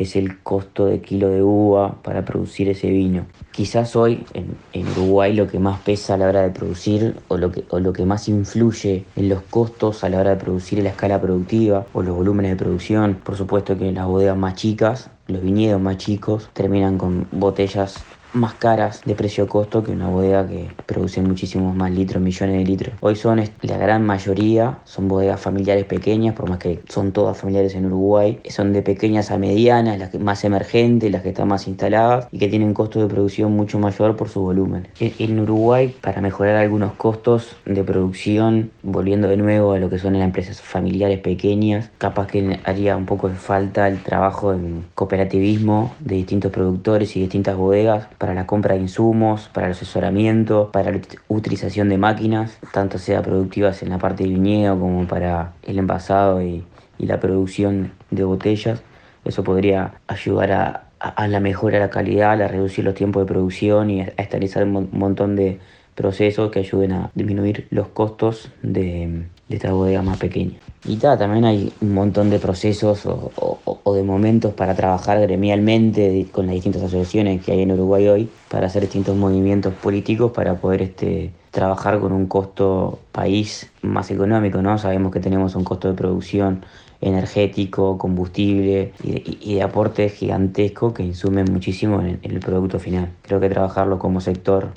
es 0.00 0.16
el 0.16 0.38
costo 0.38 0.86
de 0.86 1.00
kilo 1.02 1.28
de 1.28 1.42
uva 1.42 1.96
para 2.02 2.24
producir 2.24 2.70
ese 2.70 2.88
vino. 2.88 3.26
Quizás 3.52 3.94
hoy 3.96 4.24
en, 4.32 4.88
Uruguay 4.96 5.34
lo 5.34 5.46
que 5.46 5.58
más 5.58 5.78
pesa 5.80 6.14
a 6.14 6.16
la 6.16 6.26
hora 6.26 6.40
de 6.40 6.50
producir 6.50 7.16
o 7.28 7.36
lo, 7.36 7.52
que, 7.52 7.64
o 7.68 7.78
lo 7.80 7.92
que 7.92 8.06
más 8.06 8.26
influye 8.26 9.04
en 9.14 9.28
los 9.28 9.42
costos 9.42 10.02
a 10.02 10.08
la 10.08 10.18
hora 10.18 10.30
de 10.30 10.36
producir 10.36 10.78
en 10.78 10.84
la 10.84 10.90
escala 10.90 11.20
productiva 11.20 11.84
o 11.92 12.02
los 12.02 12.16
volúmenes 12.16 12.52
de 12.52 12.56
producción, 12.56 13.18
por 13.22 13.36
supuesto 13.36 13.76
que 13.76 13.88
en 13.90 13.96
las 13.96 14.06
bodegas 14.06 14.38
más 14.38 14.54
chicas, 14.54 15.10
los 15.26 15.42
viñedos 15.42 15.80
más 15.82 15.98
chicos, 15.98 16.48
terminan 16.54 16.96
con 16.96 17.26
botellas 17.30 18.02
más 18.32 18.54
caras 18.54 19.02
de 19.04 19.14
precio-costo 19.14 19.82
que 19.82 19.92
una 19.92 20.08
bodega 20.08 20.46
que 20.46 20.68
produce 20.86 21.20
muchísimos 21.22 21.74
más 21.74 21.90
litros, 21.90 22.22
millones 22.22 22.58
de 22.58 22.64
litros. 22.64 22.94
Hoy 23.00 23.16
son 23.16 23.42
la 23.62 23.76
gran 23.76 24.04
mayoría, 24.04 24.78
son 24.84 25.08
bodegas 25.08 25.40
familiares 25.40 25.84
pequeñas, 25.84 26.34
por 26.34 26.48
más 26.48 26.58
que 26.58 26.80
son 26.88 27.12
todas 27.12 27.38
familiares 27.38 27.74
en 27.74 27.86
Uruguay, 27.86 28.40
son 28.48 28.72
de 28.72 28.82
pequeñas 28.82 29.30
a 29.30 29.38
medianas, 29.38 29.98
las 29.98 30.14
más 30.18 30.44
emergentes, 30.44 31.10
las 31.10 31.22
que 31.22 31.30
están 31.30 31.48
más 31.48 31.66
instaladas 31.66 32.28
y 32.30 32.38
que 32.38 32.48
tienen 32.48 32.74
costo 32.74 33.00
de 33.00 33.06
producción 33.06 33.52
mucho 33.52 33.78
mayor 33.78 34.16
por 34.16 34.28
su 34.28 34.40
volumen. 34.40 34.88
En 34.98 35.40
Uruguay, 35.40 35.94
para 36.00 36.20
mejorar 36.20 36.56
algunos 36.56 36.92
costos 36.92 37.56
de 37.64 37.82
producción, 37.84 38.70
volviendo 38.82 39.28
de 39.28 39.36
nuevo 39.36 39.72
a 39.72 39.78
lo 39.78 39.90
que 39.90 39.98
son 39.98 40.14
las 40.14 40.22
empresas 40.22 40.60
familiares 40.60 41.20
pequeñas, 41.20 41.90
capaz 41.98 42.26
que 42.26 42.60
haría 42.64 42.96
un 42.96 43.06
poco 43.06 43.28
de 43.28 43.34
falta 43.34 43.88
el 43.88 44.02
trabajo 44.02 44.52
en 44.52 44.84
cooperativismo 44.94 45.94
de 46.00 46.16
distintos 46.16 46.52
productores 46.52 47.16
y 47.16 47.20
distintas 47.20 47.56
bodegas 47.56 48.06
para 48.20 48.34
la 48.34 48.46
compra 48.46 48.74
de 48.74 48.82
insumos, 48.82 49.48
para 49.48 49.68
el 49.68 49.72
asesoramiento, 49.72 50.70
para 50.70 50.92
la 50.92 51.00
utilización 51.28 51.88
de 51.88 51.96
máquinas, 51.96 52.58
tanto 52.70 52.98
sea 52.98 53.22
productivas 53.22 53.82
en 53.82 53.88
la 53.88 53.96
parte 53.96 54.24
de 54.24 54.28
viñedo 54.28 54.78
como 54.78 55.06
para 55.06 55.54
el 55.62 55.78
envasado 55.78 56.42
y, 56.42 56.66
la 56.98 57.18
producción 57.18 57.92
de 58.10 58.24
botellas. 58.24 58.82
Eso 59.24 59.42
podría 59.42 59.94
ayudar 60.06 60.52
a, 61.00 61.28
la 61.28 61.40
mejora 61.40 61.78
de 61.78 61.84
la 61.86 61.88
calidad, 61.88 62.42
a 62.42 62.46
reducir 62.46 62.84
los 62.84 62.92
tiempos 62.94 63.22
de 63.22 63.26
producción 63.26 63.88
y 63.88 64.02
a, 64.02 64.12
estabilizar 64.18 64.64
un 64.64 64.90
montón 64.92 65.34
de 65.34 65.58
procesos 65.94 66.50
que 66.50 66.58
ayuden 66.58 66.92
a 66.92 67.10
disminuir 67.14 67.68
los 67.70 67.88
costos 67.88 68.52
de, 68.60 69.24
de 69.48 69.56
esta 69.56 69.72
bodega 69.72 70.02
más 70.02 70.18
pequeña. 70.18 70.58
Y 70.84 70.96
también 70.96 71.44
hay 71.44 71.72
un 71.82 71.92
montón 71.92 72.30
de 72.30 72.38
procesos 72.38 73.02
o, 73.04 73.94
de 73.94 74.02
momentos 74.02 74.54
para 74.54 74.74
trabajar 74.74 75.20
gremialmente 75.20 76.26
con 76.32 76.46
las 76.46 76.54
distintas 76.54 76.82
asociaciones 76.82 77.44
que 77.44 77.52
hay 77.52 77.62
en 77.62 77.72
Uruguay 77.72 78.08
hoy 78.08 78.30
para 78.48 78.68
hacer 78.68 78.82
distintos 78.82 79.16
movimientos 79.16 79.74
políticos 79.74 80.32
para 80.32 80.54
poder 80.54 80.80
este, 80.82 81.32
trabajar 81.50 82.00
con 82.00 82.12
un 82.12 82.26
costo 82.26 82.98
país 83.12 83.70
más 83.82 84.10
económico, 84.10 84.62
¿no? 84.62 84.78
Sabemos 84.78 85.12
que 85.12 85.20
tenemos 85.20 85.54
un 85.54 85.64
costo 85.64 85.88
de 85.88 85.94
producción 85.94 86.64
energético, 87.02 87.98
combustible 87.98 88.92
y 89.02 89.54
de, 89.54 89.62
aporte 89.62 90.08
gigantesco 90.08 90.94
que 90.94 91.02
insumen 91.02 91.46
muchísimo 91.50 92.00
en, 92.00 92.20
el 92.22 92.40
producto 92.40 92.78
final. 92.78 93.10
Creo 93.22 93.40
que 93.40 93.48
trabajarlo 93.48 93.98
como 93.98 94.20
sector 94.20 94.68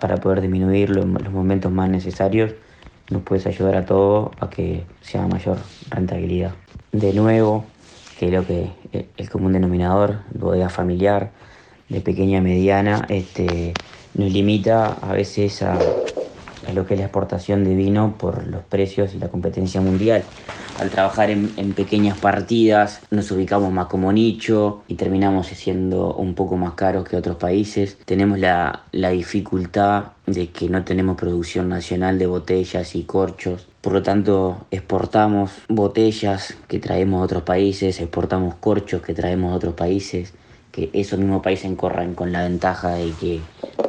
para 0.00 0.16
poder 0.18 0.40
disminuirlo 0.40 1.02
en 1.02 1.14
los 1.14 1.32
momentos 1.32 1.72
más 1.72 1.90
necesarios 1.90 2.52
nos 3.10 3.22
puedes 3.22 3.46
ayudar 3.46 3.76
a 3.76 3.86
todo 3.86 4.32
a 4.40 4.50
que 4.50 4.84
sea 5.00 5.26
mayor 5.26 5.58
rentabilidad. 5.90 6.52
De 6.92 7.12
nuevo, 7.12 7.64
que 8.18 8.30
lo 8.30 8.46
que 8.46 8.70
el 9.16 9.30
común 9.30 9.52
denominador, 9.52 10.20
bodega 10.34 10.68
familiar, 10.68 11.30
de 11.88 12.00
pequeña 12.00 12.40
a 12.40 12.42
mediana, 12.42 13.06
este, 13.08 13.72
nos 14.14 14.32
limita 14.32 14.98
a 15.00 15.12
veces 15.12 15.62
a 15.62 15.78
lo 16.74 16.86
que 16.86 16.94
es 16.94 17.00
la 17.00 17.06
exportación 17.06 17.64
de 17.64 17.74
vino 17.74 18.14
por 18.18 18.46
los 18.46 18.62
precios 18.62 19.14
y 19.14 19.18
la 19.18 19.28
competencia 19.28 19.80
mundial 19.80 20.24
al 20.78 20.90
trabajar 20.90 21.30
en, 21.30 21.48
pequeñas 21.74 22.18
partidas 22.18 23.00
nos 23.10 23.30
ubicamos 23.30 23.72
más 23.72 23.86
como 23.86 24.12
nicho 24.12 24.82
y 24.88 24.94
terminamos 24.94 25.48
siendo 25.48 26.14
un 26.14 26.34
poco 26.34 26.56
más 26.56 26.74
caros 26.74 27.08
que 27.08 27.16
otros 27.16 27.36
países. 27.36 27.98
Tenemos 28.04 28.38
la, 28.38 28.84
la 28.92 29.10
dificultad 29.10 30.12
de 30.26 30.48
que 30.50 30.68
no 30.68 30.84
tenemos 30.84 31.16
producción 31.16 31.68
nacional 31.68 32.18
de 32.18 32.26
botellas 32.26 32.94
y 32.94 33.04
corchos. 33.04 33.66
Por 33.80 33.92
lo 33.92 34.02
tanto, 34.02 34.66
exportamos 34.70 35.50
botellas 35.68 36.56
que 36.68 36.78
traemos 36.78 37.20
a 37.20 37.24
otros 37.24 37.42
países, 37.42 38.00
exportamos 38.00 38.54
corchos 38.56 39.02
que 39.02 39.14
traemos 39.14 39.52
a 39.52 39.56
otros 39.56 39.74
países, 39.74 40.32
que 40.72 40.90
esos 40.92 41.18
mismos 41.18 41.42
países 41.42 41.70
corran 41.76 42.14
con 42.14 42.32
la 42.32 42.42
ventaja 42.42 42.90
de 42.90 43.12
que 43.20 43.40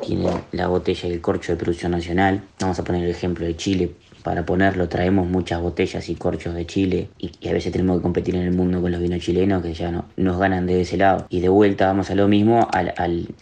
tienen 0.01 0.41
la 0.51 0.67
botella 0.67 1.07
y 1.07 1.13
el 1.13 1.21
corcho 1.21 1.51
de 1.51 1.57
producción 1.57 1.91
nacional. 1.91 2.43
Vamos 2.59 2.79
a 2.79 2.83
poner 2.83 3.03
el 3.03 3.11
ejemplo 3.11 3.45
de 3.45 3.55
Chile 3.55 3.91
para 4.23 4.45
ponerlo 4.45 4.87
traemos 4.89 5.27
muchas 5.27 5.61
botellas 5.61 6.09
y 6.09 6.15
corchos 6.15 6.53
de 6.53 6.65
Chile 6.65 7.09
y, 7.17 7.31
a 7.47 7.53
veces 7.53 7.71
tenemos 7.71 7.97
que 7.97 8.03
competir 8.03 8.35
en 8.35 8.43
el 8.43 8.51
mundo 8.51 8.81
con 8.81 8.91
los 8.91 9.01
vinos 9.01 9.19
chilenos 9.19 9.63
que 9.63 9.73
ya 9.73 9.91
no, 9.91 10.05
nos 10.17 10.37
ganan 10.37 10.65
de 10.65 10.81
ese 10.81 10.97
lado. 10.97 11.25
Y 11.29 11.39
de 11.39 11.49
vuelta 11.49 11.87
vamos 11.87 12.09
a 12.09 12.15
lo 12.15 12.27
mismo, 12.27 12.67
al, 12.71 12.93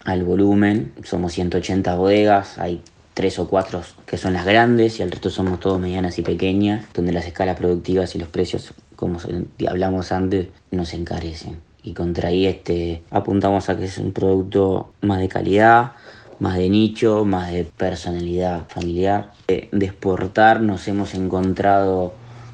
al, 0.05 0.24
volumen, 0.24 0.93
somos 1.03 1.34
180 1.34 1.96
bodegas, 1.96 2.57
hay 2.57 2.81
tres 3.13 3.39
o 3.39 3.48
cuatro 3.48 3.81
que 4.05 4.17
son 4.17 4.34
las 4.34 4.46
grandes 4.46 5.00
y 5.00 5.03
el 5.03 5.12
resto 5.12 5.29
somos 5.29 5.60
todos 5.60 5.79
medianas 5.79 6.19
y 6.19 6.22
pequeñas, 6.22 6.86
donde 6.93 7.12
las 7.12 7.25
escalas 7.25 7.57
productivas 7.57 8.15
y 8.15 8.19
los 8.19 8.29
precios, 8.29 8.74
como 8.96 9.19
hablamos 9.67 10.12
antes, 10.12 10.48
nos 10.72 10.93
encarecen. 10.93 11.60
Y 11.84 11.93
contra 11.93 12.29
ahí 12.29 12.46
este, 12.46 13.03
apuntamos 13.10 13.69
a 13.69 13.77
que 13.77 13.86
es 13.86 13.98
un 13.98 14.12
producto 14.12 14.91
más 15.01 15.19
de 15.19 15.29
calidad, 15.29 15.93
más 16.39 16.58
de 16.58 16.70
nicho, 16.70 17.25
más 17.25 17.51
de 17.51 17.63
personalidad 17.63 18.67
familiar. 18.67 19.32
De, 19.48 19.70
exportar 19.86 20.62
nos 20.62 20.88
hemos 20.88 21.13
encontrado 21.13 22.13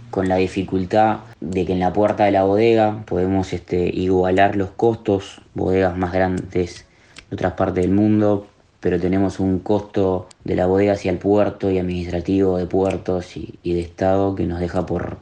con 0.09 0.29
la 0.29 0.37
dificultad 0.37 1.19
de 1.41 1.65
que 1.65 1.73
en 1.73 1.79
la 1.79 1.91
puerta 1.91 2.25
de 2.25 2.31
la 2.31 2.43
bodega 2.43 3.03
podemos 3.05 3.51
este, 3.51 3.89
igualar 3.89 4.55
los 4.55 4.69
costos, 4.71 5.41
bodegas 5.53 5.97
más 5.97 6.13
grandes 6.13 6.85
de 7.29 7.35
otras 7.35 7.53
partes 7.53 7.83
del 7.83 7.91
mundo, 7.91 8.47
pero 8.79 8.99
tenemos 8.99 9.39
un 9.39 9.59
costo 9.59 10.27
de 10.43 10.55
la 10.55 10.67
bodega 10.67 10.93
hacia 10.93 11.11
el 11.11 11.17
puerto 11.17 11.71
y 11.71 11.79
administrativo 11.79 12.57
de 12.57 12.65
puertos 12.65 13.35
y, 13.37 13.57
de 13.63 13.79
Estado 13.79 14.35
que 14.35 14.45
nos 14.45 14.59
deja 14.59 14.85
por, 14.85 15.17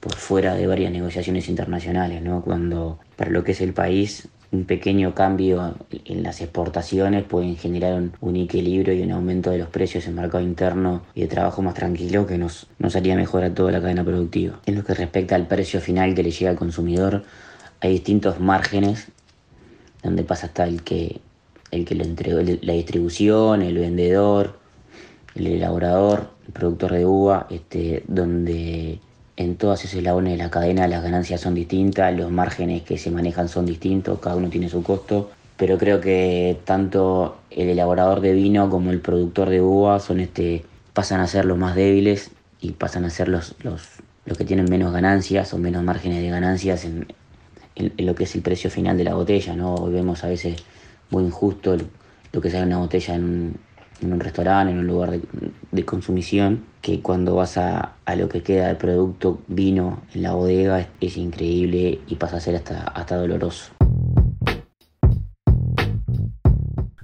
por 0.00 0.14
fuera 0.14 0.54
de 0.54 0.66
varias 0.66 0.92
negociaciones 0.92 1.48
internacionales, 1.48 2.22
¿no? 2.22 2.42
cuando 2.42 2.98
para 3.16 3.30
lo 3.30 3.44
que 3.44 3.52
es 3.52 3.60
el 3.60 3.72
país 3.72 4.28
un 4.50 4.64
pequeño 4.64 5.14
cambio 5.14 5.74
en 5.90 6.22
las 6.22 6.40
exportaciones 6.40 7.24
pueden 7.24 7.56
generar 7.56 8.02
un, 8.20 8.36
equilibrio 8.36 8.94
y 8.94 9.02
un 9.02 9.12
aumento 9.12 9.50
de 9.50 9.58
los 9.58 9.68
precios 9.68 10.06
en 10.06 10.14
mercado 10.14 10.42
interno 10.42 11.02
y 11.14 11.22
de 11.22 11.26
trabajo 11.26 11.60
más 11.60 11.74
tranquilo 11.74 12.26
que 12.26 12.38
nos, 12.38 12.66
nos 12.78 12.96
haría 12.96 13.14
mejor 13.14 13.44
a 13.44 13.52
toda 13.52 13.72
la 13.72 13.80
cadena 13.80 14.04
productiva. 14.04 14.60
En 14.64 14.76
lo 14.76 14.84
que 14.84 14.94
respecta 14.94 15.34
al 15.34 15.46
precio 15.46 15.80
final 15.80 16.14
que 16.14 16.22
le 16.22 16.30
llega 16.30 16.50
al 16.50 16.56
consumidor, 16.56 17.24
hay 17.80 17.92
distintos 17.92 18.40
márgenes 18.40 19.08
donde 20.02 20.22
pasa 20.22 20.46
hasta 20.46 20.64
el 20.64 20.82
que, 20.82 21.20
el 21.70 21.84
que 21.84 21.94
lo 21.94 22.04
entregó, 22.04 22.40
la 22.40 22.72
distribución, 22.72 23.60
el 23.62 23.76
vendedor, 23.76 24.58
el 25.34 25.46
elaborador, 25.46 26.30
el 26.46 26.52
productor 26.52 26.92
de 26.92 27.04
uva, 27.04 27.46
este, 27.50 28.02
donde 28.08 29.00
en 29.38 29.54
todos 29.54 29.84
esos 29.84 29.94
eslabones 29.94 30.32
de 30.32 30.38
la 30.38 30.50
cadena 30.50 30.88
las 30.88 31.00
ganancias 31.00 31.40
son 31.40 31.54
distintas, 31.54 32.14
los 32.14 32.32
márgenes 32.32 32.82
que 32.82 32.98
se 32.98 33.12
manejan 33.12 33.48
son 33.48 33.66
distintos, 33.66 34.18
cada 34.18 34.34
uno 34.34 34.48
tiene 34.48 34.68
su 34.68 34.82
costo, 34.82 35.30
pero 35.56 35.78
creo 35.78 36.00
que 36.00 36.58
tanto 36.64 37.38
el 37.50 37.68
elaborador 37.68 38.20
de 38.20 38.32
vino 38.32 38.68
como 38.68 38.90
el 38.90 39.00
productor 39.00 39.48
de 39.48 39.60
uva 39.62 40.00
son 40.00 40.18
este, 40.18 40.64
pasan 40.92 41.20
a 41.20 41.28
ser 41.28 41.44
los 41.44 41.56
más 41.56 41.76
débiles 41.76 42.32
y 42.60 42.72
pasan 42.72 43.04
a 43.04 43.10
ser 43.10 43.28
los, 43.28 43.54
los, 43.62 43.82
los 44.26 44.36
que 44.36 44.44
tienen 44.44 44.66
menos 44.68 44.92
ganancias 44.92 45.54
o 45.54 45.58
menos 45.58 45.84
márgenes 45.84 46.20
de 46.20 46.30
ganancias 46.30 46.84
en, 46.84 47.06
lo 47.76 48.16
que 48.16 48.24
es 48.24 48.34
el 48.34 48.42
precio 48.42 48.70
final 48.70 48.98
de 48.98 49.04
la 49.04 49.14
botella. 49.14 49.54
¿no? 49.54 49.76
vemos 49.86 50.24
a 50.24 50.28
veces 50.28 50.56
muy 51.10 51.22
injusto 51.22 51.76
lo 52.32 52.40
que 52.40 52.50
sale 52.50 52.66
una 52.66 52.78
botella 52.78 53.14
en, 53.14 53.54
en 54.02 54.12
un 54.12 54.20
restaurante, 54.20 54.72
en 54.72 54.78
un 54.78 54.86
lugar 54.86 55.18
de, 55.70 55.84
consumición, 55.84 56.64
que 56.82 57.00
cuando 57.00 57.34
vas 57.34 57.56
a, 57.58 57.96
lo 58.16 58.28
que 58.28 58.42
queda 58.42 58.68
del 58.68 58.76
producto 58.76 59.40
vino 59.48 60.02
en 60.14 60.22
la 60.22 60.32
bodega 60.32 60.80
es, 60.80 60.88
es 61.00 61.16
increíble 61.16 62.00
y 62.06 62.14
pasa 62.16 62.36
a 62.36 62.40
ser 62.40 62.56
hasta, 62.56 62.82
hasta 62.82 63.16
doloroso. 63.16 63.72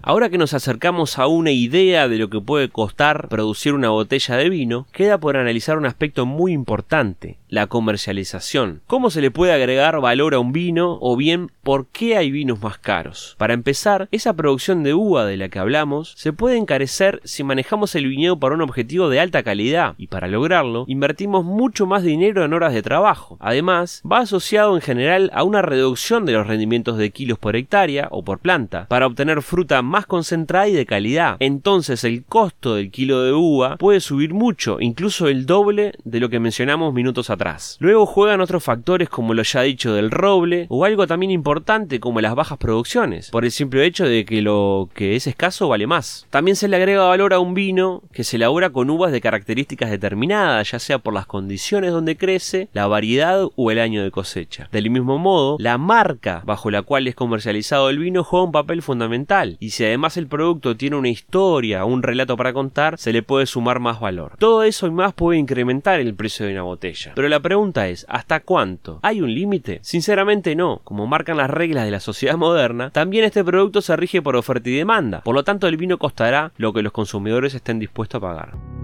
Ahora 0.06 0.28
que 0.28 0.36
nos 0.36 0.52
acercamos 0.52 1.18
a 1.18 1.26
una 1.28 1.50
idea 1.50 2.08
de 2.08 2.18
lo 2.18 2.28
que 2.28 2.38
puede 2.38 2.68
costar 2.68 3.26
producir 3.28 3.72
una 3.72 3.88
botella 3.88 4.36
de 4.36 4.50
vino, 4.50 4.86
queda 4.92 5.16
por 5.16 5.38
analizar 5.38 5.78
un 5.78 5.86
aspecto 5.86 6.26
muy 6.26 6.52
importante, 6.52 7.38
la 7.54 7.68
comercialización. 7.68 8.82
¿Cómo 8.86 9.10
se 9.10 9.20
le 9.20 9.30
puede 9.30 9.52
agregar 9.52 10.00
valor 10.00 10.34
a 10.34 10.40
un 10.40 10.52
vino 10.52 10.98
o 11.00 11.16
bien 11.16 11.50
por 11.62 11.86
qué 11.86 12.16
hay 12.16 12.30
vinos 12.30 12.60
más 12.60 12.78
caros? 12.78 13.36
Para 13.38 13.54
empezar, 13.54 14.08
esa 14.10 14.34
producción 14.34 14.82
de 14.82 14.92
uva 14.92 15.24
de 15.24 15.36
la 15.36 15.48
que 15.48 15.60
hablamos 15.60 16.14
se 16.16 16.32
puede 16.32 16.56
encarecer 16.56 17.20
si 17.24 17.44
manejamos 17.44 17.94
el 17.94 18.08
viñedo 18.08 18.38
para 18.38 18.56
un 18.56 18.60
objetivo 18.60 19.08
de 19.08 19.20
alta 19.20 19.42
calidad 19.42 19.94
y 19.98 20.08
para 20.08 20.26
lograrlo 20.26 20.84
invertimos 20.88 21.44
mucho 21.44 21.86
más 21.86 22.02
dinero 22.02 22.44
en 22.44 22.52
horas 22.52 22.74
de 22.74 22.82
trabajo. 22.82 23.38
Además, 23.40 24.02
va 24.10 24.18
asociado 24.18 24.74
en 24.74 24.82
general 24.82 25.30
a 25.32 25.44
una 25.44 25.62
reducción 25.62 26.26
de 26.26 26.32
los 26.32 26.46
rendimientos 26.46 26.98
de 26.98 27.10
kilos 27.10 27.38
por 27.38 27.54
hectárea 27.54 28.08
o 28.10 28.24
por 28.24 28.40
planta 28.40 28.86
para 28.88 29.06
obtener 29.06 29.42
fruta 29.42 29.80
más 29.82 30.06
concentrada 30.06 30.68
y 30.68 30.72
de 30.72 30.86
calidad. 30.86 31.36
Entonces 31.38 32.02
el 32.02 32.24
costo 32.24 32.74
del 32.74 32.90
kilo 32.90 33.22
de 33.22 33.32
uva 33.32 33.76
puede 33.76 34.00
subir 34.00 34.34
mucho, 34.34 34.78
incluso 34.80 35.28
el 35.28 35.46
doble 35.46 35.92
de 36.04 36.18
lo 36.18 36.28
que 36.28 36.40
mencionamos 36.40 36.92
minutos 36.92 37.30
atrás. 37.30 37.43
Luego 37.78 38.06
juegan 38.06 38.40
otros 38.40 38.64
factores 38.64 39.08
como 39.08 39.34
lo 39.34 39.42
ya 39.42 39.62
dicho 39.62 39.92
del 39.92 40.10
roble 40.10 40.66
o 40.70 40.84
algo 40.84 41.06
también 41.06 41.30
importante 41.30 42.00
como 42.00 42.20
las 42.20 42.34
bajas 42.34 42.58
producciones, 42.58 43.30
por 43.30 43.44
el 43.44 43.50
simple 43.50 43.84
hecho 43.84 44.06
de 44.06 44.24
que 44.24 44.40
lo 44.40 44.88
que 44.94 45.16
es 45.16 45.26
escaso 45.26 45.68
vale 45.68 45.86
más. 45.86 46.26
También 46.30 46.56
se 46.56 46.68
le 46.68 46.76
agrega 46.76 47.04
valor 47.04 47.34
a 47.34 47.40
un 47.40 47.54
vino 47.54 48.02
que 48.12 48.24
se 48.24 48.36
elabora 48.36 48.70
con 48.70 48.88
uvas 48.88 49.12
de 49.12 49.20
características 49.20 49.90
determinadas, 49.90 50.70
ya 50.70 50.78
sea 50.78 50.98
por 50.98 51.12
las 51.12 51.26
condiciones 51.26 51.92
donde 51.92 52.16
crece, 52.16 52.68
la 52.72 52.86
variedad 52.86 53.46
o 53.56 53.70
el 53.70 53.78
año 53.78 54.02
de 54.02 54.10
cosecha. 54.10 54.68
Del 54.72 54.90
mismo 54.90 55.18
modo, 55.18 55.56
la 55.60 55.76
marca 55.76 56.42
bajo 56.46 56.70
la 56.70 56.82
cual 56.82 57.06
es 57.08 57.14
comercializado 57.14 57.90
el 57.90 57.98
vino 57.98 58.24
juega 58.24 58.46
un 58.46 58.52
papel 58.52 58.82
fundamental 58.82 59.56
y 59.60 59.70
se 59.70 59.86
además 59.86 60.16
el 60.16 60.28
producto 60.28 60.76
tiene 60.76 60.96
una 60.96 61.08
historia, 61.08 61.84
un 61.84 62.02
relato 62.02 62.36
para 62.36 62.52
contar, 62.52 62.98
se 62.98 63.12
le 63.12 63.22
puede 63.22 63.46
sumar 63.46 63.80
más 63.80 64.00
valor. 64.00 64.36
Todo 64.38 64.62
eso 64.62 64.86
y 64.86 64.90
más 64.90 65.12
puede 65.12 65.38
incrementar 65.38 66.00
el 66.00 66.14
precio 66.14 66.46
de 66.46 66.52
una 66.52 66.62
botella. 66.62 67.12
La 67.28 67.40
pregunta 67.40 67.88
es, 67.88 68.06
¿hasta 68.08 68.40
cuánto? 68.40 69.00
¿Hay 69.02 69.20
un 69.20 69.34
límite? 69.34 69.80
Sinceramente 69.82 70.54
no. 70.54 70.80
Como 70.84 71.06
marcan 71.06 71.36
las 71.36 71.50
reglas 71.50 71.84
de 71.84 71.90
la 71.90 72.00
sociedad 72.00 72.36
moderna, 72.36 72.90
también 72.90 73.24
este 73.24 73.44
producto 73.44 73.80
se 73.80 73.96
rige 73.96 74.22
por 74.22 74.36
oferta 74.36 74.68
y 74.68 74.76
demanda. 74.76 75.20
Por 75.22 75.34
lo 75.34 75.44
tanto, 75.44 75.66
el 75.68 75.76
vino 75.76 75.98
costará 75.98 76.52
lo 76.56 76.72
que 76.72 76.82
los 76.82 76.92
consumidores 76.92 77.54
estén 77.54 77.78
dispuestos 77.78 78.18
a 78.18 78.26
pagar. 78.26 78.83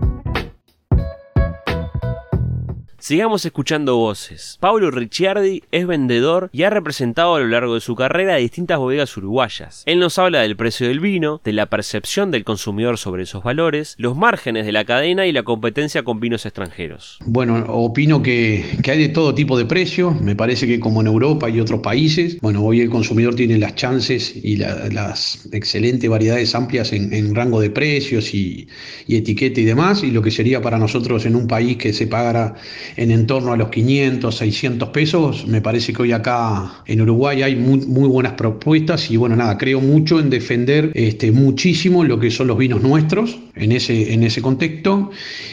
Sigamos 3.00 3.46
escuchando 3.46 3.96
voces. 3.96 4.58
Pablo 4.60 4.90
Ricciardi 4.90 5.62
es 5.72 5.86
vendedor 5.86 6.50
y 6.52 6.64
ha 6.64 6.70
representado 6.70 7.34
a 7.34 7.40
lo 7.40 7.46
largo 7.46 7.72
de 7.72 7.80
su 7.80 7.94
carrera 7.94 8.36
distintas 8.36 8.78
bodegas 8.78 9.16
uruguayas. 9.16 9.84
Él 9.86 10.00
nos 10.00 10.18
habla 10.18 10.40
del 10.40 10.54
precio 10.54 10.86
del 10.86 11.00
vino, 11.00 11.40
de 11.42 11.54
la 11.54 11.64
percepción 11.64 12.30
del 12.30 12.44
consumidor 12.44 12.98
sobre 12.98 13.22
esos 13.22 13.42
valores, 13.42 13.94
los 13.96 14.18
márgenes 14.18 14.66
de 14.66 14.72
la 14.72 14.84
cadena 14.84 15.26
y 15.26 15.32
la 15.32 15.44
competencia 15.44 16.02
con 16.02 16.20
vinos 16.20 16.44
extranjeros. 16.44 17.18
Bueno, 17.24 17.64
opino 17.68 18.22
que, 18.22 18.66
hay 18.86 18.98
de 18.98 19.08
todo 19.08 19.34
tipo 19.34 19.56
de 19.56 19.64
precios. 19.64 20.20
Me 20.20 20.36
parece 20.36 20.66
que 20.66 20.78
como 20.78 21.00
en 21.00 21.06
Europa 21.06 21.48
y 21.48 21.58
otros 21.58 21.80
países, 21.80 22.38
bueno, 22.42 22.62
hoy 22.62 22.82
el 22.82 22.90
consumidor 22.90 23.34
tiene 23.34 23.56
las 23.56 23.76
chances 23.76 24.36
y 24.36 24.56
las 24.56 25.48
excelentes 25.52 26.10
variedades 26.10 26.54
amplias 26.54 26.92
en, 26.92 27.34
rango 27.34 27.62
de 27.62 27.70
precios 27.70 28.34
y 28.34 28.68
etiqueta 29.08 29.58
y 29.58 29.64
demás, 29.64 30.02
y 30.02 30.10
lo 30.10 30.20
que 30.20 30.30
sería 30.30 30.60
para 30.60 30.76
nosotros 30.76 31.24
en 31.24 31.34
un 31.34 31.46
país 31.46 31.78
que 31.78 31.94
se 31.94 32.06
pagara 32.06 32.56
en 32.96 33.10
entorno 33.10 33.52
a 33.52 33.56
los 33.56 33.68
500, 33.68 34.34
600 34.34 34.88
pesos. 34.90 35.46
Me 35.46 35.60
parece 35.60 35.92
que 35.92 36.02
hoy 36.02 36.12
acá 36.12 36.82
en 36.86 37.00
Uruguay 37.00 37.42
hay 37.42 37.56
muy, 37.56 38.08
buenas 38.08 38.32
propuestas 38.34 39.10
y 39.10 39.16
bueno, 39.16 39.36
nada, 39.36 39.56
creo 39.58 39.80
mucho 39.80 40.20
en 40.20 40.30
defender 40.30 40.92
este, 40.94 41.32
muchísimo 41.32 42.04
lo 42.04 42.18
que 42.18 42.30
son 42.30 42.48
los 42.48 42.58
vinos 42.58 42.82
nuestros 42.82 43.38
en 43.54 43.72
ese, 43.72 44.12
en 44.12 44.22
ese 44.22 44.42
contexto. 44.42 45.10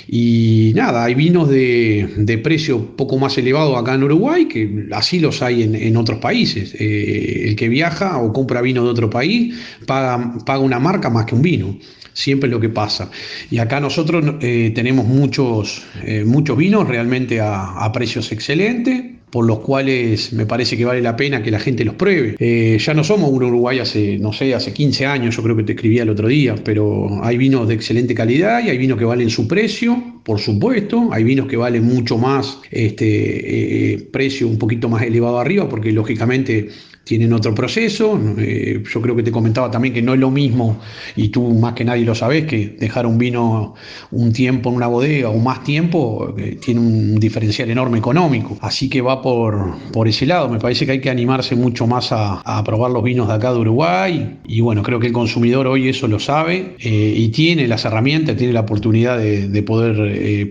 Y 0.08 0.71
nada, 0.76 1.04
hay 1.04 1.15
vinos 1.15 1.50
de, 1.50 2.41
precio 2.43 2.95
poco 2.95 3.17
más 3.17 3.38
elevado 3.38 3.78
acá 3.78 3.95
en 3.95 4.04
Uruguay, 4.04 4.45
que 4.45 4.88
así 4.91 5.19
los 5.19 5.41
hay 5.41 5.63
en, 5.63 5.97
otros 5.97 6.19
países. 6.19 6.76
Eh, 6.80 7.45
el 7.47 7.56
que 7.56 7.67
viaja 7.69 8.17
o 8.19 8.32
compra 8.32 8.62
vino 8.62 8.84
de 8.84 8.89
otro 8.89 9.10
país 9.10 9.56
paga, 9.86 10.36
paga 10.45 10.60
una 10.60 10.80
marca 10.80 11.10
más 11.10 11.26
que 11.26 11.36
un 11.36 11.41
vino 11.41 11.78
siempre 12.17 12.47
es 12.47 12.52
lo 12.52 12.60
que 12.60 12.69
pasa. 12.69 13.12
Y 13.52 13.60
acá 13.60 13.80
nosotros 13.80 14.26
eh, 14.41 14.71
tenemos 14.73 15.06
muchos, 15.06 15.84
eh, 16.04 16.23
muchos 16.26 16.58
vinos 16.58 16.88
realmente 16.88 17.26
a, 17.41 17.91
precios 17.93 18.31
excelentes 18.31 19.03
por 19.29 19.45
los 19.45 19.59
cuales 19.59 20.31
me 20.33 20.45
parece 20.45 20.77
que 20.77 20.85
vale 20.85 21.01
la 21.01 21.15
pena 21.15 21.43
que 21.43 21.51
la 21.51 21.59
gente 21.59 21.83
los 21.83 21.95
pruebe. 21.95 22.35
Eh, 22.39 22.77
ya 22.79 22.93
no 22.93 23.03
somos 23.03 23.29
un 23.29 23.43
Uruguay 23.43 23.79
hace, 23.79 24.17
no 24.17 24.31
sé, 24.31 24.55
hace 24.55 24.71
15 24.73 25.05
años, 25.05 25.35
yo 25.35 25.43
creo 25.43 25.55
que 25.55 25.63
te 25.63 25.73
escribía 25.73 26.03
el 26.03 26.09
otro 26.09 26.27
día, 26.27 26.55
pero 26.63 27.23
hay 27.23 27.37
vinos 27.37 27.67
de 27.67 27.73
excelente 27.73 28.15
calidad 28.15 28.63
y 28.63 28.69
hay 28.69 28.77
vinos 28.77 28.97
que 28.97 29.05
valen 29.05 29.29
su 29.29 29.47
precio, 29.47 30.16
por 30.27 30.41
supuesto, 30.41 31.07
hay 31.13 31.23
vinos 31.23 31.47
que 31.47 31.55
valen 31.55 31.85
mucho 31.85 32.17
más, 32.17 32.59
este 32.69 34.09
precio 34.11 34.49
un 34.49 34.57
poquito 34.57 34.89
más 34.89 35.03
elevado 35.03 35.39
arriba, 35.39 35.69
porque 35.69 35.93
lógicamente 35.93 36.67
tienen 37.07 37.33
otro 37.33 37.55
proceso. 37.55 38.19
Eh, 38.37 38.83
yo 38.93 39.01
creo 39.01 39.15
que 39.15 39.23
te 39.23 39.31
comentaba 39.31 39.71
también 39.71 39.93
que 39.93 40.01
no 40.01 40.13
es 40.13 40.19
lo 40.19 40.29
mismo, 40.29 40.79
y 41.15 41.29
tú 41.29 41.53
más 41.53 41.73
que 41.73 41.85
nadie 41.85 42.03
lo 42.03 42.13
sabes, 42.13 42.45
que 42.45 42.75
dejar 42.79 43.05
un 43.05 43.17
vino 43.17 43.73
un 44.11 44.33
tiempo 44.33 44.69
en 44.69 44.75
una 44.75 44.87
bodega 44.87 45.29
o 45.29 45.37
más 45.39 45.63
tiempo 45.63 46.35
eh, 46.37 46.57
tiene 46.63 46.81
un 46.81 47.19
diferencial 47.19 47.71
enorme 47.71 47.97
económico. 47.97 48.57
Así 48.61 48.89
que 48.89 49.01
va 49.01 49.21
por, 49.21 49.75
por 49.91 50.07
ese 50.07 50.25
lado. 50.25 50.49
Me 50.49 50.59
parece 50.59 50.85
que 50.85 50.91
hay 50.91 51.01
que 51.01 51.09
animarse 51.09 51.55
mucho 51.55 51.87
más 51.87 52.09
a, 52.11 52.43
probar 52.65 52.91
los 52.91 53.03
vinos 53.03 53.29
de 53.29 53.33
acá 53.33 53.53
de 53.53 53.59
Uruguay. 53.59 54.39
Y 54.45 54.59
bueno, 54.59 54.83
creo 54.83 54.99
que 54.99 55.07
el 55.07 55.13
consumidor 55.13 55.67
hoy 55.67 55.87
eso 55.87 56.07
lo 56.07 56.19
sabe 56.19 56.75
eh, 56.79 57.13
y 57.15 57.29
tiene 57.29 57.65
las 57.67 57.85
herramientas, 57.85 58.35
tiene 58.35 58.51
la 58.51 58.61
oportunidad 58.61 59.17
de 59.17 59.63
poder 59.63 59.95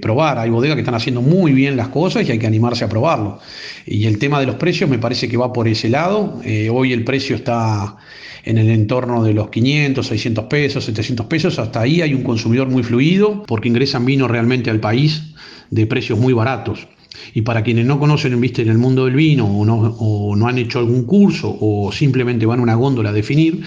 probar. 0.00 0.38
Hay 0.38 0.50
bodegas 0.50 0.76
que 0.76 0.83
están 0.83 0.94
haciendo 0.94 1.22
muy 1.22 1.52
bien 1.52 1.76
las 1.76 1.88
cosas 1.88 2.29
y 2.29 2.33
hay 2.33 2.38
que 2.38 2.46
animarse 2.46 2.85
a 2.85 2.88
probarlo. 2.88 3.38
Y 3.87 4.07
el 4.07 4.18
tema 4.18 4.40
de 4.40 4.46
los 4.46 4.57
precios 4.57 4.90
me 4.90 4.98
parece 4.98 5.29
que 5.29 5.37
va 5.37 5.52
por 5.52 5.68
ese 5.68 5.88
lado. 5.88 6.40
Eh, 6.44 6.68
hoy 6.70 6.92
el 6.92 7.05
precio 7.05 7.37
está 7.37 7.96
en 8.44 8.59
el 8.59 8.70
entorno 8.70 9.24
de 9.24 9.35
los 9.35 9.48
500, 9.50 10.07
600 10.07 10.44
pesos, 10.46 10.85
700 10.85 11.26
pesos. 11.26 11.59
Hasta 11.59 11.81
ahí 11.81 12.02
hay 12.02 12.14
un 12.14 12.22
consumidor 12.22 12.68
muy 12.68 12.83
fluido 12.83 13.44
porque 13.46 13.68
ingresan 13.68 14.05
vinos 14.05 14.31
realmente 14.31 14.70
al 14.70 14.81
país 14.81 15.35
de 15.70 15.87
precios 15.87 16.18
muy 16.18 16.33
baratos. 16.33 16.87
Y 17.35 17.42
para 17.42 17.62
quienes 17.62 17.87
no 17.87 17.98
conocen 17.98 18.38
¿viste, 18.40 18.62
en 18.62 18.68
el 18.68 18.79
mundo 18.79 19.07
del 19.07 19.14
vino 19.14 19.46
o 19.46 19.64
no, 19.64 19.79
o 19.98 20.37
no 20.37 20.48
han 20.48 20.59
hecho 20.59 20.79
algún 20.79 21.05
curso 21.05 21.57
o 21.61 21.90
simplemente 21.90 22.46
van 22.46 22.61
a 22.61 22.62
una 22.62 22.74
góndola 22.74 23.11
a 23.11 23.12
definir, 23.12 23.62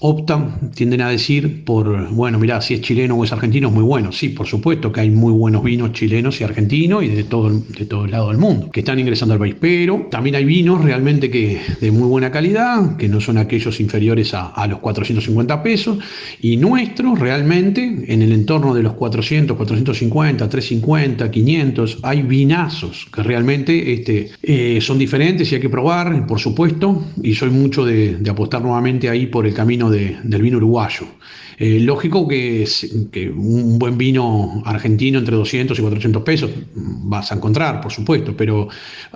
optan, 0.00 0.70
tienden 0.74 1.02
a 1.02 1.10
decir 1.10 1.64
por, 1.64 2.08
bueno, 2.10 2.38
mira, 2.38 2.60
si 2.60 2.74
es 2.74 2.80
chileno 2.80 3.16
o 3.16 3.24
es 3.24 3.32
argentino 3.32 3.68
es 3.68 3.74
muy 3.74 3.84
bueno. 3.84 4.12
Sí, 4.12 4.30
por 4.30 4.46
supuesto 4.46 4.90
que 4.92 5.00
hay 5.00 5.10
muy 5.10 5.32
buenos 5.32 5.62
vinos 5.62 5.92
chilenos 5.92 6.40
y 6.40 6.44
argentinos 6.44 7.04
y 7.04 7.08
de 7.08 7.24
todo, 7.24 7.50
de 7.50 7.84
todo 7.84 8.06
el 8.06 8.10
lado 8.10 8.28
del 8.28 8.38
mundo 8.38 8.70
que 8.70 8.80
están 8.80 8.98
ingresando 8.98 9.34
al 9.34 9.40
país, 9.40 9.56
pero 9.60 10.08
también 10.10 10.36
hay 10.36 10.44
vinos 10.44 10.82
realmente 10.82 11.30
que 11.30 11.60
de 11.80 11.90
muy 11.90 12.08
buena 12.08 12.30
calidad, 12.30 12.96
que 12.96 13.08
no 13.08 13.20
son 13.20 13.38
aquellos 13.38 13.78
inferiores 13.80 14.32
a, 14.34 14.48
a 14.48 14.66
los 14.66 14.78
450 14.78 15.62
pesos, 15.62 15.98
y 16.40 16.56
nuestros 16.56 17.18
realmente 17.18 18.04
en 18.08 18.22
el 18.22 18.32
entorno 18.32 18.74
de 18.74 18.82
los 18.82 18.94
400, 18.94 19.56
450, 19.56 20.48
350, 20.48 21.30
500, 21.30 21.98
hay 22.02 22.22
vinazos 22.22 23.06
que 23.12 23.22
realmente 23.22 23.92
este, 23.92 24.30
eh, 24.42 24.78
son 24.80 24.98
diferentes 24.98 25.52
y 25.52 25.56
hay 25.56 25.60
que 25.60 25.68
probar, 25.68 26.26
por 26.26 26.40
supuesto, 26.40 27.04
y 27.22 27.34
soy 27.34 27.50
mucho 27.50 27.84
de 27.84 28.18
apostar 28.30 28.62
nuevamente 28.62 29.08
ahí 29.08 29.26
por 29.26 29.46
el 29.46 29.52
camino 29.52 29.89
del 29.90 30.42
vino 30.42 30.56
uruguayo. 30.56 31.06
Eh, 31.62 31.78
lógico 31.78 32.26
que, 32.26 32.66
un 33.36 33.78
buen 33.78 33.98
vino 33.98 34.62
argentino 34.64 35.18
entre 35.18 35.36
200 35.36 35.78
y 35.78 35.82
400 35.82 36.22
pesos 36.22 36.50
vas 36.74 37.30
a 37.30 37.34
encontrar, 37.34 37.82
por 37.82 37.92
supuesto, 37.92 38.34
pero 38.34 38.68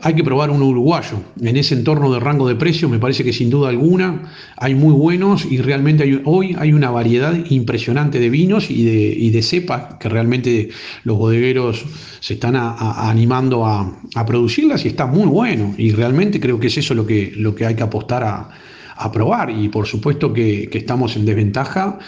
hay 0.03 0.13
que 0.13 0.23
probar 0.23 0.51
un 0.51 0.61
uruguayo. 0.61 1.17
En 1.41 1.57
ese 1.57 1.75
entorno 1.75 2.13
de 2.13 2.21
rango 2.21 2.47
de 2.47 2.55
precios 2.55 2.91
me 2.91 2.99
parece 2.99 3.25
que 3.25 3.33
sin 3.33 3.49
duda 3.49 3.71
alguna 3.71 4.31
hay 4.59 4.75
muy 4.75 4.93
buenos 4.93 5.47
y 5.51 5.57
realmente 5.57 6.21
hoy 6.27 6.55
hay 6.59 6.75
una 6.75 6.91
variedad 6.91 7.35
impresionante 7.49 8.21
de 8.21 8.29
vinos 8.29 8.71
y 8.71 9.31
de, 9.31 9.43
cepas 9.43 9.95
que 9.99 10.11
realmente 10.11 10.69
los 11.05 11.17
bodegueros 11.17 11.83
se 12.21 12.35
están 12.35 12.57
animando 12.57 13.65
a, 13.65 14.01
producirlas 14.27 14.85
y 14.85 14.89
está 14.89 15.07
muy 15.07 15.29
bueno. 15.29 15.75
Y 15.79 15.93
realmente 15.93 16.41
creo 16.41 16.61
que 16.61 16.67
es 16.67 16.77
eso 16.77 16.93
lo 16.93 17.07
que, 17.07 17.33
lo 17.37 17.55
que 17.55 17.65
hay 17.65 17.75
que 17.75 17.85
apostar 17.85 18.23
a 18.23 18.51
a 18.97 19.11
probar 19.11 19.51
y 19.51 19.69
por 19.69 19.87
supuesto 19.87 20.33
que, 20.33 20.69
estamos 20.73 21.17
en 21.17 21.25
desventaja 21.25 21.99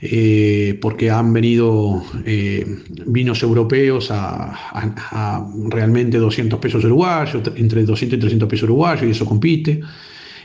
eh, 0.00 0.78
porque 0.80 1.10
han 1.10 1.32
venido 1.32 2.02
eh, 2.24 2.64
vinos 3.06 3.42
europeos 3.42 4.08
a, 4.10 5.46
realmente 5.68 6.18
200 6.18 6.58
pesos 6.58 6.84
uruguayos, 6.84 7.42
entre 7.56 7.84
200 7.84 8.18
y 8.18 8.20
300 8.20 8.48
pesos 8.48 8.64
uruguayos 8.64 9.04
y 9.04 9.10
eso 9.10 9.24
compite. 9.24 9.80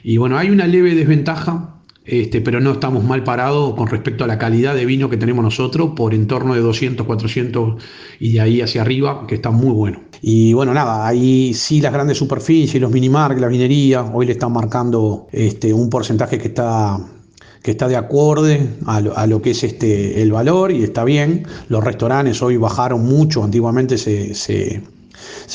Y 0.04 0.18
bueno, 0.18 0.38
hay 0.38 0.50
una 0.50 0.66
leve 0.66 0.96
desventaja 0.96 1.79
este, 2.10 2.42
pero 2.42 2.60
no 2.60 2.72
estamos 2.74 3.04
mal 3.04 3.24
parados 3.24 3.76
con 3.76 3.88
respecto 3.88 4.24
a 4.24 4.28
la 4.28 4.38
calidad 4.38 4.76
de 4.76 4.86
vino 4.86 5.10
que 5.10 5.18
tenemos 5.18 5.44
nosotros, 5.44 5.92
por 5.96 6.14
en 6.14 6.28
torno 6.28 6.54
de 6.54 6.62
200, 6.62 7.06
400 7.06 7.82
y 8.20 8.34
de 8.34 8.42
ahí 8.42 8.62
hacia 8.62 8.82
arriba, 8.82 9.26
que 9.28 9.36
está 9.36 9.52
muy 9.52 9.72
bueno. 9.72 10.02
Y 10.22 10.54
bueno, 10.54 10.74
nada, 10.74 11.08
ahí 11.08 11.54
sí 11.54 11.82
las 11.82 11.94
grandes 11.94 12.18
superficies, 12.18 12.82
los 12.82 12.92
minimark, 12.92 13.40
la 13.40 13.48
vinería, 13.48 14.04
hoy 14.04 14.26
le 14.26 14.34
están 14.34 14.54
marcando 14.54 15.28
este, 15.32 15.74
un 15.74 15.90
porcentaje 15.90 16.38
que 16.38 16.48
está 16.48 17.00
que 17.62 17.72
está 17.72 17.90
de 17.90 17.98
acorde 17.98 18.70
a 18.86 19.28
lo, 19.28 19.42
que 19.42 19.52
es 19.52 19.66
este, 19.66 20.22
el 20.22 20.32
valor 20.32 20.72
y 20.72 20.82
está 20.82 21.04
bien. 21.04 21.46
Los 21.68 21.84
restaurantes 21.84 22.42
hoy 22.42 22.56
bajaron 22.56 23.04
mucho, 23.06 23.44
antiguamente 23.44 23.98
se 23.98 24.82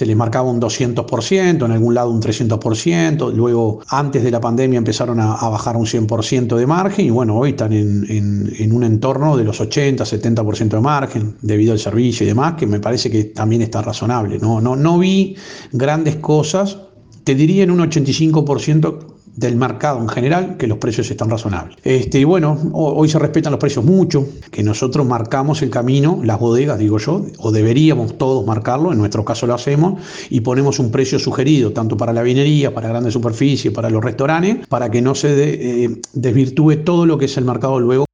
les 0.01 0.17
marcaba 0.17 0.51
un 0.51 0.61
200%, 0.61 1.65
en 1.65 1.71
algún 1.71 1.95
lado 1.95 2.11
un 2.11 2.21
300%, 2.21 3.33
luego 3.33 3.81
antes 3.89 4.23
de 4.23 4.31
la 4.31 4.41
pandemia 4.41 4.79
empezaron 4.79 5.21
a, 5.21 5.49
bajar 5.49 5.77
un 5.77 5.87
100% 5.87 6.57
de 6.57 6.67
margen. 6.67 7.07
Y 7.07 7.11
bueno, 7.11 7.37
hoy 7.37 7.51
están 7.51 7.73
en, 7.73 8.73
un 8.73 8.85
entorno 8.85 9.37
de 9.37 9.45
los 9.45 9.61
80, 9.61 10.05
70% 10.05 10.69
de 10.69 10.81
margen 10.81 11.37
debido 11.43 11.73
al 11.73 11.79
servicio 11.79 12.25
y 12.25 12.29
demás, 12.29 12.55
que 12.55 12.67
me 12.67 12.81
parece 12.81 13.11
que 13.11 13.25
también 13.25 13.63
está 13.63 13.83
razonable. 13.83 14.39
No, 14.39 14.61
no, 14.61 14.77
no 14.77 14.99
vi 14.99 15.37
grandes 15.73 16.17
cosas, 16.17 16.79
te 17.25 17.35
diría 17.35 17.65
en 17.65 17.71
un 17.71 17.79
85% 17.81 19.14
del 19.37 19.57
mercado 19.57 20.01
en 20.01 20.09
general 20.09 20.57
que 20.57 20.67
los 20.67 20.79
precios 20.79 21.11
están 21.11 21.31
razonables. 21.31 21.77
Este, 21.83 22.21
y 22.21 22.25
bueno, 22.25 22.59
hoy 22.73 23.09
se 23.09 23.19
respetan 23.19 23.53
los 23.53 23.61
precios 23.61 23.85
mucho, 23.85 24.27
que 24.51 24.63
nosotros 24.63 25.07
marcamos 25.07 25.63
el 25.63 25.71
camino, 25.71 26.21
las 26.23 26.39
bodegas, 26.39 26.79
digo 26.79 26.99
yo, 26.99 27.25
o 27.39 27.51
deberíamos 27.51 28.17
todos 28.19 28.47
marcarlo, 28.47 28.93
en 28.93 28.99
nuestro 28.99 29.25
caso 29.25 29.47
lo 29.47 29.55
hacemos, 29.55 30.01
y 30.31 30.41
ponemos 30.41 30.79
un 30.79 30.91
precio 30.91 31.19
sugerido, 31.19 31.73
tanto 31.73 31.97
para 31.97 32.13
la 32.13 32.23
vinería, 32.23 32.73
para 32.73 32.89
grandes 32.89 33.13
superficies, 33.13 33.73
para 33.73 33.91
los 33.91 34.03
restaurantes, 34.03 34.67
para 34.69 34.91
que 34.91 35.03
no 35.03 35.15
se 35.15 35.85
eh, 35.85 36.01
desvirtúe 36.13 36.77
todo 36.85 37.07
lo 37.07 37.19
que 37.19 37.27
es 37.27 37.37
el 37.37 37.45
mercado 37.45 37.81
luego. 37.81 38.05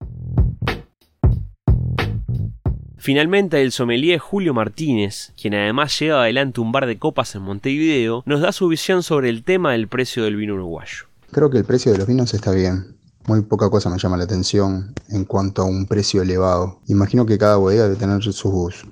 Finalmente, 2.96 3.62
el 3.62 3.72
sommelier 3.72 4.18
Julio 4.18 4.52
Martínez, 4.52 5.32
quien 5.40 5.54
además 5.54 5.98
lleva 5.98 6.22
adelante 6.22 6.60
un 6.60 6.70
bar 6.70 6.86
de 6.86 6.98
copas 6.98 7.34
en 7.34 7.42
Montevideo, 7.42 8.22
nos 8.26 8.40
da 8.40 8.52
su 8.52 8.68
visión 8.68 9.02
sobre 9.02 9.30
el 9.30 9.42
tema 9.42 9.72
del 9.72 9.88
precio 9.88 10.22
del 10.22 10.36
vino 10.36 10.54
uruguayo. 10.54 11.09
Creo 11.32 11.48
que 11.48 11.58
el 11.58 11.64
precio 11.64 11.92
de 11.92 11.98
los 11.98 12.08
vinos 12.08 12.34
está 12.34 12.50
bien. 12.50 12.96
Muy 13.26 13.42
poca 13.42 13.70
cosa 13.70 13.88
me 13.88 13.98
llama 13.98 14.16
la 14.16 14.24
atención 14.24 14.94
en 15.08 15.24
cuanto 15.24 15.62
a 15.62 15.64
un 15.64 15.86
precio 15.86 16.22
elevado. 16.22 16.80
Imagino 16.88 17.24
que 17.24 17.38
cada 17.38 17.56
bodega 17.56 17.84
debe 17.84 17.94
tener 17.94 18.20
sus 18.22 18.42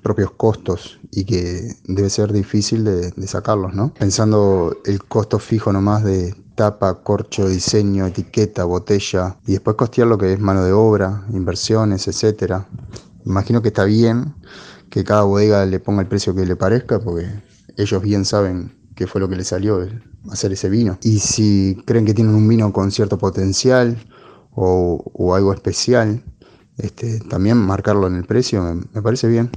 propios 0.01 0.31
costos 0.31 0.99
y 1.11 1.25
que 1.25 1.75
debe 1.85 2.09
ser 2.09 2.31
difícil 2.31 2.85
de, 2.85 3.27
sacarlos, 3.27 3.73
¿no? 3.73 3.93
Pensando 3.93 4.77
el 4.85 5.03
costo 5.03 5.39
fijo 5.39 5.73
nomás 5.73 6.05
de 6.05 6.33
tapa, 6.55 7.03
corcho, 7.03 7.49
diseño, 7.49 8.05
etiqueta, 8.07 8.63
botella 8.63 9.37
y 9.45 9.53
después 9.53 9.75
costear 9.75 10.07
lo 10.07 10.17
que 10.17 10.31
es 10.31 10.39
mano 10.39 10.63
de 10.63 10.71
obra, 10.71 11.25
inversiones, 11.33 12.07
etcétera. 12.07 12.69
Imagino 13.25 13.61
que 13.61 13.69
está 13.69 13.83
bien 13.83 14.35
que 14.89 15.03
cada 15.03 15.23
bodega 15.23 15.65
le 15.65 15.81
ponga 15.81 16.01
el 16.01 16.07
precio 16.07 16.33
que 16.33 16.45
le 16.45 16.55
parezca 16.55 16.99
porque 16.99 17.27
ellos 17.75 18.01
bien 18.01 18.23
saben 18.23 18.78
qué 18.99 19.07
fue 19.07 19.21
lo 19.21 19.29
que 19.29 19.37
les 19.37 19.47
salió 19.47 19.87
hacer 20.29 20.51
ese 20.51 20.69
vino. 20.69 20.97
Y 21.03 21.19
si 21.19 21.81
creen 21.85 22.05
que 22.05 22.13
tienen 22.13 22.35
un 22.35 22.45
vino 22.45 22.73
con 22.73 22.91
cierto 22.91 23.17
potencial 23.17 23.97
o, 24.53 25.33
algo 25.33 25.53
especial, 25.53 26.21
este, 26.77 27.21
también 27.21 27.55
marcarlo 27.55 28.07
en 28.07 28.15
el 28.15 28.25
precio 28.25 28.61
me, 28.61 29.01
parece 29.01 29.29
bien. 29.29 29.51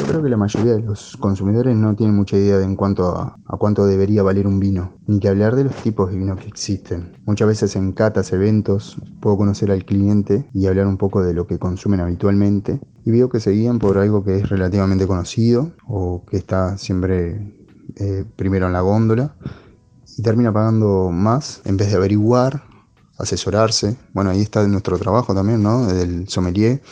Yo 0.00 0.06
creo 0.06 0.20
que 0.20 0.28
la 0.28 0.36
mayoría 0.36 0.72
de 0.72 0.82
los 0.82 1.16
consumidores 1.18 1.76
no 1.76 1.94
tienen 1.94 2.16
mucha 2.16 2.36
idea 2.36 2.58
de 2.58 2.64
en 2.64 2.74
cuanto 2.74 3.16
a, 3.16 3.36
a, 3.46 3.56
cuánto 3.56 3.86
debería 3.86 4.24
valer 4.24 4.48
un 4.48 4.58
vino, 4.58 4.94
ni 5.06 5.20
que 5.20 5.28
hablar 5.28 5.54
de 5.54 5.64
los 5.64 5.76
tipos 5.76 6.10
de 6.10 6.16
vino 6.16 6.34
que 6.34 6.48
existen. 6.48 7.12
Muchas 7.24 7.46
veces 7.46 7.76
en 7.76 7.92
catas, 7.92 8.32
eventos, 8.32 8.96
puedo 9.20 9.36
conocer 9.36 9.70
al 9.70 9.84
cliente 9.84 10.48
y 10.52 10.66
hablar 10.66 10.88
un 10.88 10.96
poco 10.96 11.22
de 11.22 11.34
lo 11.34 11.46
que 11.46 11.60
consumen 11.60 12.00
habitualmente 12.00 12.80
y 13.04 13.12
veo 13.12 13.28
que 13.28 13.38
se 13.38 13.52
guían 13.52 13.78
por 13.78 13.96
algo 13.96 14.24
que 14.24 14.38
es 14.38 14.48
relativamente 14.48 15.06
conocido 15.06 15.70
o 15.86 16.24
que 16.28 16.36
está 16.36 16.76
siempre 16.78 17.57
eh, 17.98 18.24
primero 18.36 18.66
en 18.66 18.72
la 18.72 18.80
góndola 18.80 19.34
y 20.16 20.22
termina 20.22 20.52
pagando 20.52 21.10
más 21.10 21.60
en 21.64 21.76
vez 21.76 21.90
de 21.90 21.96
averiguar, 21.96 22.64
asesorarse. 23.18 23.96
Bueno, 24.12 24.30
ahí 24.30 24.40
está 24.40 24.66
nuestro 24.66 24.98
trabajo 24.98 25.34
también, 25.34 25.62
¿no? 25.62 25.86
Del 25.86 26.28
sommelier, 26.28 26.82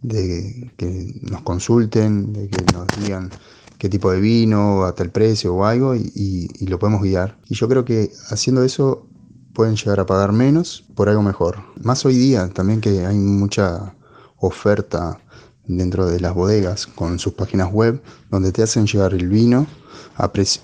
de 0.00 0.72
que 0.76 1.20
nos 1.22 1.42
consulten, 1.42 2.32
de 2.32 2.48
que 2.48 2.64
nos 2.72 2.86
digan 3.00 3.30
qué 3.78 3.88
tipo 3.88 4.10
de 4.10 4.20
vino, 4.20 4.84
hasta 4.84 5.02
el 5.02 5.10
precio 5.10 5.54
o 5.54 5.64
algo, 5.64 5.94
y, 5.94 6.48
y 6.58 6.66
lo 6.66 6.78
podemos 6.78 7.02
guiar. 7.02 7.38
Y 7.48 7.54
yo 7.54 7.68
creo 7.68 7.84
que 7.84 8.12
haciendo 8.30 8.62
eso 8.64 9.06
pueden 9.54 9.76
llegar 9.76 10.00
a 10.00 10.06
pagar 10.06 10.32
menos 10.32 10.84
por 10.94 11.08
algo 11.08 11.22
mejor. 11.22 11.58
Más 11.82 12.04
hoy 12.04 12.16
día 12.16 12.48
también 12.48 12.80
que 12.80 13.06
hay 13.06 13.16
mucha 13.16 13.94
oferta 14.38 15.20
dentro 15.66 16.06
de 16.06 16.20
las 16.20 16.34
bodegas 16.34 16.86
con 16.86 17.18
sus 17.18 17.34
páginas 17.34 17.72
web 17.72 18.02
donde 18.30 18.50
te 18.52 18.62
hacen 18.62 18.86
llegar 18.86 19.14
el 19.14 19.28
vino 19.28 19.66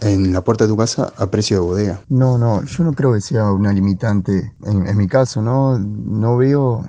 en 0.01 0.33
la 0.33 0.43
puerta 0.43 0.65
de 0.65 0.71
tu 0.71 0.77
casa 0.77 1.13
a 1.17 1.27
precio 1.27 1.57
de 1.57 1.61
bodega. 1.61 2.01
No, 2.09 2.39
no, 2.39 2.63
yo 2.65 2.85
no 2.85 2.93
creo 2.93 3.13
que 3.13 3.21
sea 3.21 3.51
una 3.53 3.73
limitante. 3.73 4.53
En, 4.65 4.97
mi 4.97 5.07
caso, 5.07 5.43
¿no? 5.43 5.79
No 5.79 6.37
veo 6.37 6.89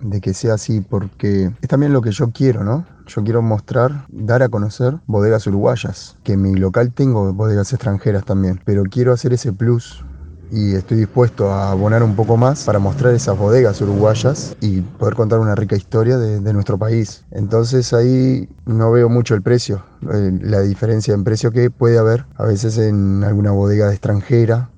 de 0.00 0.20
que 0.20 0.34
sea 0.34 0.54
así 0.54 0.80
porque 0.80 1.50
es 1.60 1.68
también 1.68 1.92
lo 1.92 2.02
que 2.02 2.12
yo 2.12 2.30
quiero, 2.30 2.64
¿no? 2.64 2.86
Yo 3.06 3.24
quiero 3.24 3.42
mostrar, 3.42 4.04
dar 4.08 4.42
a 4.42 4.48
conocer 4.48 4.98
bodegas 5.06 5.46
uruguayas, 5.46 6.16
que 6.24 6.34
en 6.34 6.42
mi 6.42 6.54
local 6.54 6.92
tengo 6.92 7.32
bodegas 7.32 7.72
extranjeras 7.72 8.24
también, 8.24 8.60
pero 8.64 8.84
quiero 8.84 9.12
hacer 9.12 9.32
ese 9.32 9.52
plus 9.52 10.04
y 10.50 10.74
estoy 10.74 10.98
dispuesto 10.98 11.50
a 11.50 11.70
abonar 11.72 12.02
un 12.02 12.16
poco 12.16 12.36
más 12.36 12.64
para 12.64 12.78
mostrar 12.78 13.14
esas 13.14 13.36
bodegas 13.36 13.80
uruguayas 13.80 14.56
y 14.60 14.80
poder 14.80 15.14
contar 15.14 15.40
una 15.40 15.54
rica 15.54 15.76
historia 15.76 16.16
de, 16.18 16.52
nuestro 16.52 16.78
país. 16.78 17.24
Entonces 17.30 17.92
ahí 17.92 18.48
no 18.64 18.90
veo 18.90 19.08
mucho 19.08 19.34
el 19.34 19.42
precio, 19.42 19.84
eh, 20.12 20.32
la 20.42 20.60
diferencia 20.60 21.12
en 21.14 21.24
precio 21.24 21.50
que 21.50 21.70
puede 21.70 21.98
haber 21.98 22.24
a 22.36 22.44
veces 22.44 22.78
en 22.78 23.22
alguna 23.22 23.50
bodega 23.52 23.90
extranjera 23.92 24.70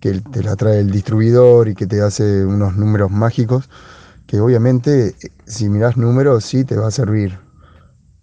que 0.00 0.20
te 0.20 0.42
la 0.42 0.56
trae 0.56 0.80
el 0.80 0.90
distribuidor 0.90 1.68
y 1.68 1.74
que 1.74 1.86
te 1.86 2.00
hace 2.02 2.44
unos 2.44 2.76
números 2.76 3.10
mágicos, 3.10 3.68
que 4.26 4.40
obviamente 4.40 5.14
si 5.46 5.68
miras 5.68 5.96
números 5.96 6.44
sí 6.44 6.64
te 6.64 6.76
va 6.76 6.88
a 6.88 6.90
servir, 6.90 7.38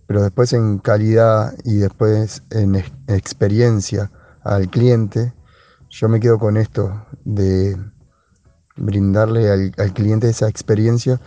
pero 0.08 0.22
después 0.22 0.54
en 0.54 0.80
calidad 0.80 1.54
y 1.64 1.76
después 1.76 2.44
en 2.50 2.76
experiencia 3.08 4.12
al 4.44 4.70
cliente, 4.70 5.34
yo 5.92 6.10
me 6.10 6.20
quedo 6.20 6.40
con 6.40 6.58
esto 6.58 7.06
de 7.26 7.78
brindarle 8.78 9.52
al, 9.52 9.94
cliente 9.94 10.30
esa 10.30 10.48
experiencia 10.48 11.20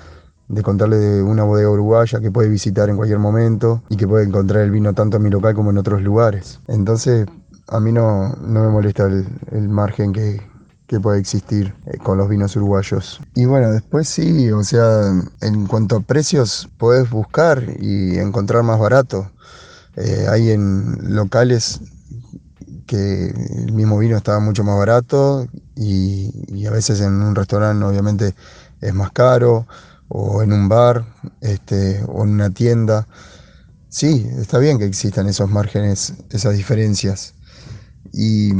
de 0.48 0.62
contarle 0.62 0.96
de 0.96 1.22
una 1.22 1.44
bodega 1.44 1.70
uruguaya 1.70 2.20
que 2.20 2.31
puede 2.31 2.48
visitar 2.48 2.88
en 2.88 2.96
cualquier 2.96 3.18
momento 3.18 3.83
y 3.88 3.96
que 3.96 4.09
puede 4.09 4.24
encontrar 4.24 4.62
el 4.62 4.70
vino 4.70 4.92
tanto 4.94 5.18
en 5.18 5.22
mi 5.22 5.31
local 5.31 5.55
como 5.55 5.70
en 5.70 5.79
otros 5.79 6.03
lugares. 6.03 6.61
Entonces, 6.66 7.27
a 7.68 7.81
mí 7.81 7.92
no, 7.92 8.35
me 8.40 8.68
molesta 8.68 9.07
el, 9.07 9.68
margen 9.68 10.12
que, 10.12 10.40
puede 11.03 11.18
existir 11.18 11.74
eh, 11.87 11.98
con 11.98 12.18
los 12.18 12.29
vinos 12.29 12.55
uruguayos. 12.55 13.20
Y 13.35 13.46
bueno, 13.46 13.72
después 13.72 14.09
sí, 14.09 14.53
o 14.53 14.62
sea, 14.62 15.11
en 15.40 15.66
cuanto 15.66 15.96
a 15.96 16.00
precios, 16.00 16.68
puedes 16.79 17.11
buscar 17.11 17.64
y 17.81 18.16
encontrar 18.18 18.62
más 18.62 18.79
barato. 18.79 19.29
Eh, 19.96 20.27
hay 20.31 20.53
en 20.53 21.16
locales 21.16 21.81
que 22.87 23.29
el 23.29 23.73
mismo 23.73 23.99
vino 23.99 24.16
estaba 24.16 24.40
mucho 24.40 24.64
más 24.64 24.77
barato 24.79 25.47
y, 25.77 26.66
a 26.66 26.70
veces 26.70 27.01
en 27.01 27.12
un 27.23 27.35
restaurante 27.35 27.85
obviamente 27.85 28.35
es 28.81 28.94
más 28.94 29.12
caro 29.12 29.66
o 30.09 30.42
en 30.42 30.53
un 30.53 30.68
bar 30.68 31.05
este, 31.40 32.03
o 32.07 32.25
en 32.25 32.31
una 32.31 32.51
tienda. 32.51 33.07
Sí, 33.88 34.29
está 34.38 34.59
bien 34.59 34.79
que 34.79 34.87
existan 34.87 35.29
esos 35.29 35.51
márgenes, 35.51 36.14
esas 36.31 36.57
diferencias. 36.57 37.35
Y 38.12 38.53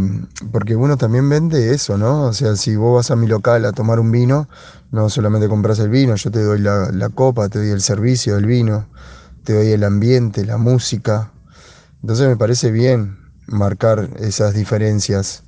porque 0.52 0.74
uno 0.76 0.96
también 0.96 1.28
vende 1.28 1.72
eso, 1.72 1.96
¿no? 1.96 2.24
O 2.24 2.32
sea, 2.32 2.56
si 2.56 2.76
vos 2.76 2.96
vas 2.96 3.10
a 3.10 3.16
mi 3.16 3.26
local 3.26 3.64
a 3.64 3.72
tomar 3.72 4.00
un 4.00 4.10
vino, 4.10 4.48
no 4.90 5.08
solamente 5.10 5.48
compras 5.48 5.78
el 5.78 5.90
vino, 5.90 6.14
yo 6.16 6.30
te 6.30 6.42
doy 6.42 6.60
la, 6.60 6.90
la 6.90 7.08
copa, 7.08 7.48
te 7.48 7.58
doy 7.58 7.70
el 7.70 7.80
servicio 7.80 8.34
del 8.34 8.46
vino, 8.46 8.88
te 9.44 9.54
doy 9.54 9.68
el 9.68 9.84
ambiente, 9.84 10.44
la 10.44 10.56
música. 10.56 11.32
Entonces 12.02 12.28
me 12.28 12.37
parece 12.37 12.70
bien 12.70 13.23
marcar 13.46 14.11
esas 14.18 14.54
diferencias, 14.54 15.42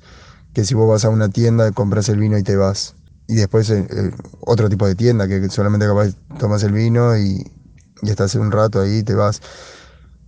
que 0.53 0.65
si 0.65 0.73
vos 0.73 0.89
vas 0.89 1.05
a 1.05 1.09
una 1.09 1.29
tienda, 1.29 1.71
compras 1.71 2.09
el 2.09 2.17
vino 2.19 2.37
y 2.37 2.43
te 2.43 2.55
vas. 2.55 2.95
Y 3.27 3.35
después 3.35 3.69
eh, 3.69 3.85
eh, 3.89 4.11
otro 4.41 4.69
tipo 4.69 4.87
de 4.87 4.95
tienda, 4.95 5.27
que 5.27 5.49
solamente 5.49 5.85
capaz 5.85 6.15
tomas 6.39 6.63
el 6.63 6.71
vino 6.71 7.17
y, 7.17 7.45
y 8.01 8.09
estás 8.09 8.35
un 8.35 8.51
rato 8.51 8.81
ahí 8.81 8.99
y 8.99 9.03
te 9.03 9.15
vas. 9.15 9.41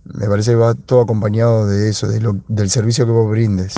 Me 0.04 0.26
parece 0.26 0.52
que 0.52 0.56
va 0.56 0.74
todo 0.74 1.02
acompañado 1.02 1.66
de 1.66 1.90
eso, 1.90 2.08
del 2.08 2.70
servicio 2.70 3.06
que 3.06 3.12
vos 3.12 3.30
brindes. 3.30 3.74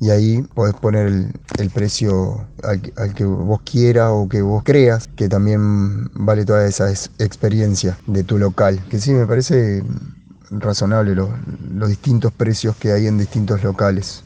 Y 0.00 0.10
ahí 0.10 0.42
podés 0.54 0.74
poner 0.74 1.32
el, 1.58 1.70
precio 1.70 2.46
al, 2.62 3.14
que 3.14 3.24
vos 3.24 3.60
quieras 3.62 4.10
o 4.12 4.28
que 4.28 4.42
vos 4.42 4.62
creas, 4.64 5.08
que 5.08 5.28
también 5.28 6.10
vale 6.14 6.44
toda 6.44 6.66
esa 6.66 6.90
experiencia 7.18 7.98
de 8.06 8.24
tu 8.24 8.38
local. 8.38 8.82
Que 8.88 9.00
sí, 9.00 9.12
me 9.12 9.26
parece 9.26 9.82
razonable 10.50 11.14
los 11.14 11.88
distintos 11.88 12.32
precios 12.32 12.76
que 12.76 12.92
hay 12.92 13.06
en 13.06 13.18
distintos 13.18 13.62
locales. 13.62 14.24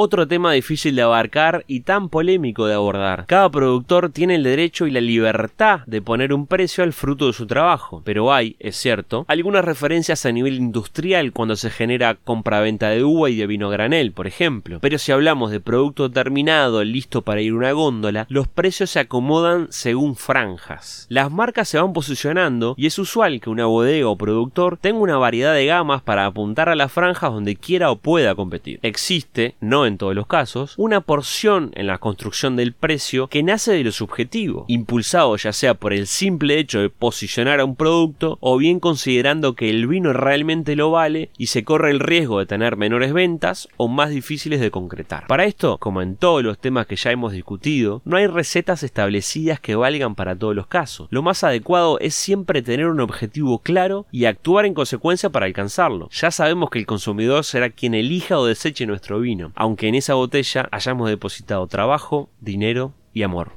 Otro 0.00 0.28
tema 0.28 0.52
difícil 0.52 0.94
de 0.94 1.02
abarcar 1.02 1.64
y 1.66 1.80
tan 1.80 2.08
polémico 2.08 2.68
de 2.68 2.74
abordar. 2.74 3.24
Cada 3.26 3.50
productor 3.50 4.10
tiene 4.10 4.36
el 4.36 4.44
derecho 4.44 4.86
y 4.86 4.92
la 4.92 5.00
libertad 5.00 5.80
de 5.86 6.00
poner 6.00 6.32
un 6.32 6.46
precio 6.46 6.84
al 6.84 6.92
fruto 6.92 7.26
de 7.26 7.32
su 7.32 7.48
trabajo, 7.48 8.00
pero 8.04 8.32
hay, 8.32 8.54
es 8.60 8.76
cierto, 8.76 9.24
algunas 9.26 9.64
referencias 9.64 10.24
a 10.24 10.30
nivel 10.30 10.54
industrial 10.54 11.32
cuando 11.32 11.56
se 11.56 11.70
genera 11.70 12.14
compra-venta 12.14 12.90
de 12.90 13.02
uva 13.02 13.28
y 13.28 13.34
de 13.34 13.48
vino 13.48 13.70
granel, 13.70 14.12
por 14.12 14.28
ejemplo. 14.28 14.78
Pero 14.80 14.98
si 14.98 15.10
hablamos 15.10 15.50
de 15.50 15.58
producto 15.58 16.08
terminado, 16.08 16.84
listo 16.84 17.22
para 17.22 17.40
ir 17.40 17.50
a 17.50 17.56
una 17.56 17.72
góndola, 17.72 18.26
los 18.28 18.46
precios 18.46 18.90
se 18.90 19.00
acomodan 19.00 19.66
según 19.70 20.14
franjas. 20.14 21.08
Las 21.10 21.32
marcas 21.32 21.68
se 21.70 21.80
van 21.80 21.92
posicionando 21.92 22.76
y 22.78 22.86
es 22.86 23.00
usual 23.00 23.40
que 23.40 23.50
una 23.50 23.66
bodega 23.66 24.06
o 24.06 24.16
productor 24.16 24.76
tenga 24.76 25.00
una 25.00 25.16
variedad 25.16 25.54
de 25.54 25.66
gamas 25.66 26.02
para 26.02 26.24
apuntar 26.24 26.68
a 26.68 26.76
las 26.76 26.92
franjas 26.92 27.32
donde 27.32 27.56
quiera 27.56 27.90
o 27.90 27.96
pueda 27.96 28.36
competir. 28.36 28.78
Existe, 28.82 29.56
no 29.60 29.87
en 29.88 29.98
todos 29.98 30.14
los 30.14 30.26
casos, 30.26 30.74
una 30.76 31.00
porción 31.00 31.72
en 31.74 31.86
la 31.86 31.98
construcción 31.98 32.56
del 32.56 32.72
precio 32.72 33.26
que 33.26 33.42
nace 33.42 33.72
de 33.72 33.84
lo 33.84 33.92
subjetivo, 33.92 34.64
impulsado 34.68 35.36
ya 35.36 35.52
sea 35.52 35.74
por 35.74 35.92
el 35.92 36.06
simple 36.06 36.58
hecho 36.58 36.80
de 36.80 36.90
posicionar 36.90 37.60
a 37.60 37.64
un 37.64 37.76
producto 37.76 38.38
o 38.40 38.56
bien 38.58 38.80
considerando 38.80 39.54
que 39.54 39.70
el 39.70 39.86
vino 39.86 40.12
realmente 40.12 40.76
lo 40.76 40.90
vale 40.90 41.30
y 41.36 41.46
se 41.46 41.64
corre 41.64 41.90
el 41.90 42.00
riesgo 42.00 42.38
de 42.38 42.46
tener 42.46 42.76
menores 42.76 43.12
ventas 43.12 43.68
o 43.76 43.88
más 43.88 44.10
difíciles 44.10 44.60
de 44.60 44.70
concretar. 44.70 45.26
Para 45.26 45.44
esto, 45.44 45.78
como 45.78 46.02
en 46.02 46.16
todos 46.16 46.42
los 46.42 46.58
temas 46.58 46.86
que 46.86 46.96
ya 46.96 47.10
hemos 47.10 47.32
discutido, 47.32 48.02
no 48.04 48.16
hay 48.16 48.26
recetas 48.26 48.82
establecidas 48.82 49.60
que 49.60 49.74
valgan 49.74 50.14
para 50.14 50.36
todos 50.36 50.54
los 50.54 50.66
casos. 50.66 51.08
Lo 51.10 51.22
más 51.22 51.44
adecuado 51.44 51.98
es 51.98 52.14
siempre 52.14 52.62
tener 52.62 52.86
un 52.86 53.00
objetivo 53.00 53.60
claro 53.60 54.06
y 54.12 54.26
actuar 54.26 54.66
en 54.66 54.74
consecuencia 54.74 55.30
para 55.30 55.46
alcanzarlo. 55.46 56.08
Ya 56.10 56.30
sabemos 56.30 56.70
que 56.70 56.78
el 56.78 56.86
consumidor 56.86 57.44
será 57.44 57.70
quien 57.70 57.94
elija 57.94 58.38
o 58.38 58.46
deseche 58.46 58.86
nuestro 58.86 59.20
vino, 59.20 59.52
aunque 59.54 59.77
que 59.78 59.86
en 59.86 59.94
esa 59.94 60.14
botella 60.14 60.68
hayamos 60.72 61.08
depositado 61.08 61.66
trabajo, 61.68 62.28
dinero 62.40 62.92
y 63.14 63.22
amor. 63.22 63.52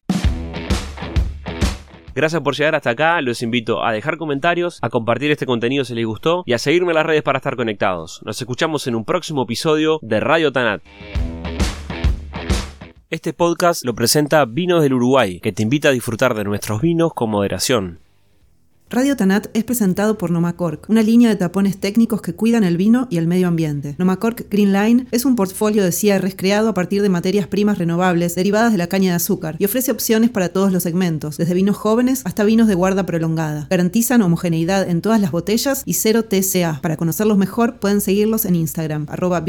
Gracias 2.14 2.42
por 2.42 2.56
llegar 2.56 2.76
hasta 2.76 2.92
acá, 2.92 3.20
los 3.22 3.42
invito 3.42 3.84
a 3.84 3.92
dejar 3.92 4.18
comentarios, 4.18 4.78
a 4.82 4.90
compartir 4.90 5.32
este 5.32 5.46
contenido 5.46 5.84
si 5.84 5.96
les 5.96 6.06
gustó 6.06 6.44
y 6.46 6.54
a 6.54 6.60
seguirme 6.60 6.92
en 6.92 6.96
las 6.96 7.06
redes 7.06 7.24
para 7.24 7.38
estar 7.38 7.56
conectados. 7.56 8.22
Nos 8.24 8.40
escuchamos 8.40 8.86
en 8.86 8.96
un 8.96 9.04
próximo 9.04 9.44
episodio 9.44 9.98
de 10.02 10.20
Radio 10.20 10.52
Tanat. 10.52 10.84
Este 13.10 13.34
podcast 13.34 13.84
lo 13.84 13.96
presenta 13.96 14.46
Vinos 14.46 14.84
del 14.84 14.94
Uruguay, 14.94 15.40
que 15.40 15.52
te 15.52 15.64
invita 15.64 15.90
a 15.90 15.92
disfrutar 15.92 16.36
de 16.36 16.44
nuestros 16.44 16.82
vinos 16.82 17.14
con 17.14 17.32
moderación. 17.32 18.00
Radio 18.92 19.16
Tanat 19.16 19.48
es 19.54 19.64
presentado 19.64 20.18
por 20.18 20.32
Nomacork, 20.32 20.90
una 20.90 21.02
línea 21.02 21.30
de 21.30 21.38
tapones 21.38 21.78
técnicos 21.78 22.22
que 22.22 22.36
cuidan 22.36 22.66
el 22.66 22.76
vino 22.76 23.08
y 23.10 23.20
el 23.20 23.26
medio 23.26 23.48
ambiente. 23.48 23.96
Nomacork 23.98 24.48
Green 24.52 24.74
Line 24.74 25.08
es 25.12 25.24
un 25.24 25.38
portfolio 25.38 25.86
de 25.86 25.94
cierres 25.94 26.36
creado 26.36 26.68
a 26.68 26.74
partir 26.74 27.02
de 27.02 27.08
materias 27.08 27.48
primas 27.48 27.78
renovables 27.78 28.36
derivadas 28.36 28.74
de 28.74 28.78
la 28.78 28.88
caña 28.88 29.12
de 29.12 29.16
azúcar 29.16 29.56
y 29.60 29.64
ofrece 29.64 29.94
opciones 29.94 30.30
para 30.30 30.50
todos 30.50 30.74
los 30.74 30.84
segmentos, 30.84 31.38
desde 31.38 31.54
vinos 31.54 31.78
jóvenes 31.78 32.22
hasta 32.26 32.44
vinos 32.44 32.68
de 32.68 32.76
guarda 32.76 33.06
prolongada. 33.06 33.68
Garantizan 33.70 34.24
homogeneidad 34.24 34.90
en 34.90 35.00
todas 35.00 35.22
las 35.22 35.32
botellas 35.32 35.84
y 35.86 35.94
cero 35.94 36.26
TCA. 36.26 36.82
Para 36.82 36.98
conocerlos 36.98 37.38
mejor 37.38 37.80
pueden 37.80 38.02
seguirlos 38.02 38.44
en 38.44 38.58
Instagram, 38.58 39.06
arroba. 39.08 39.42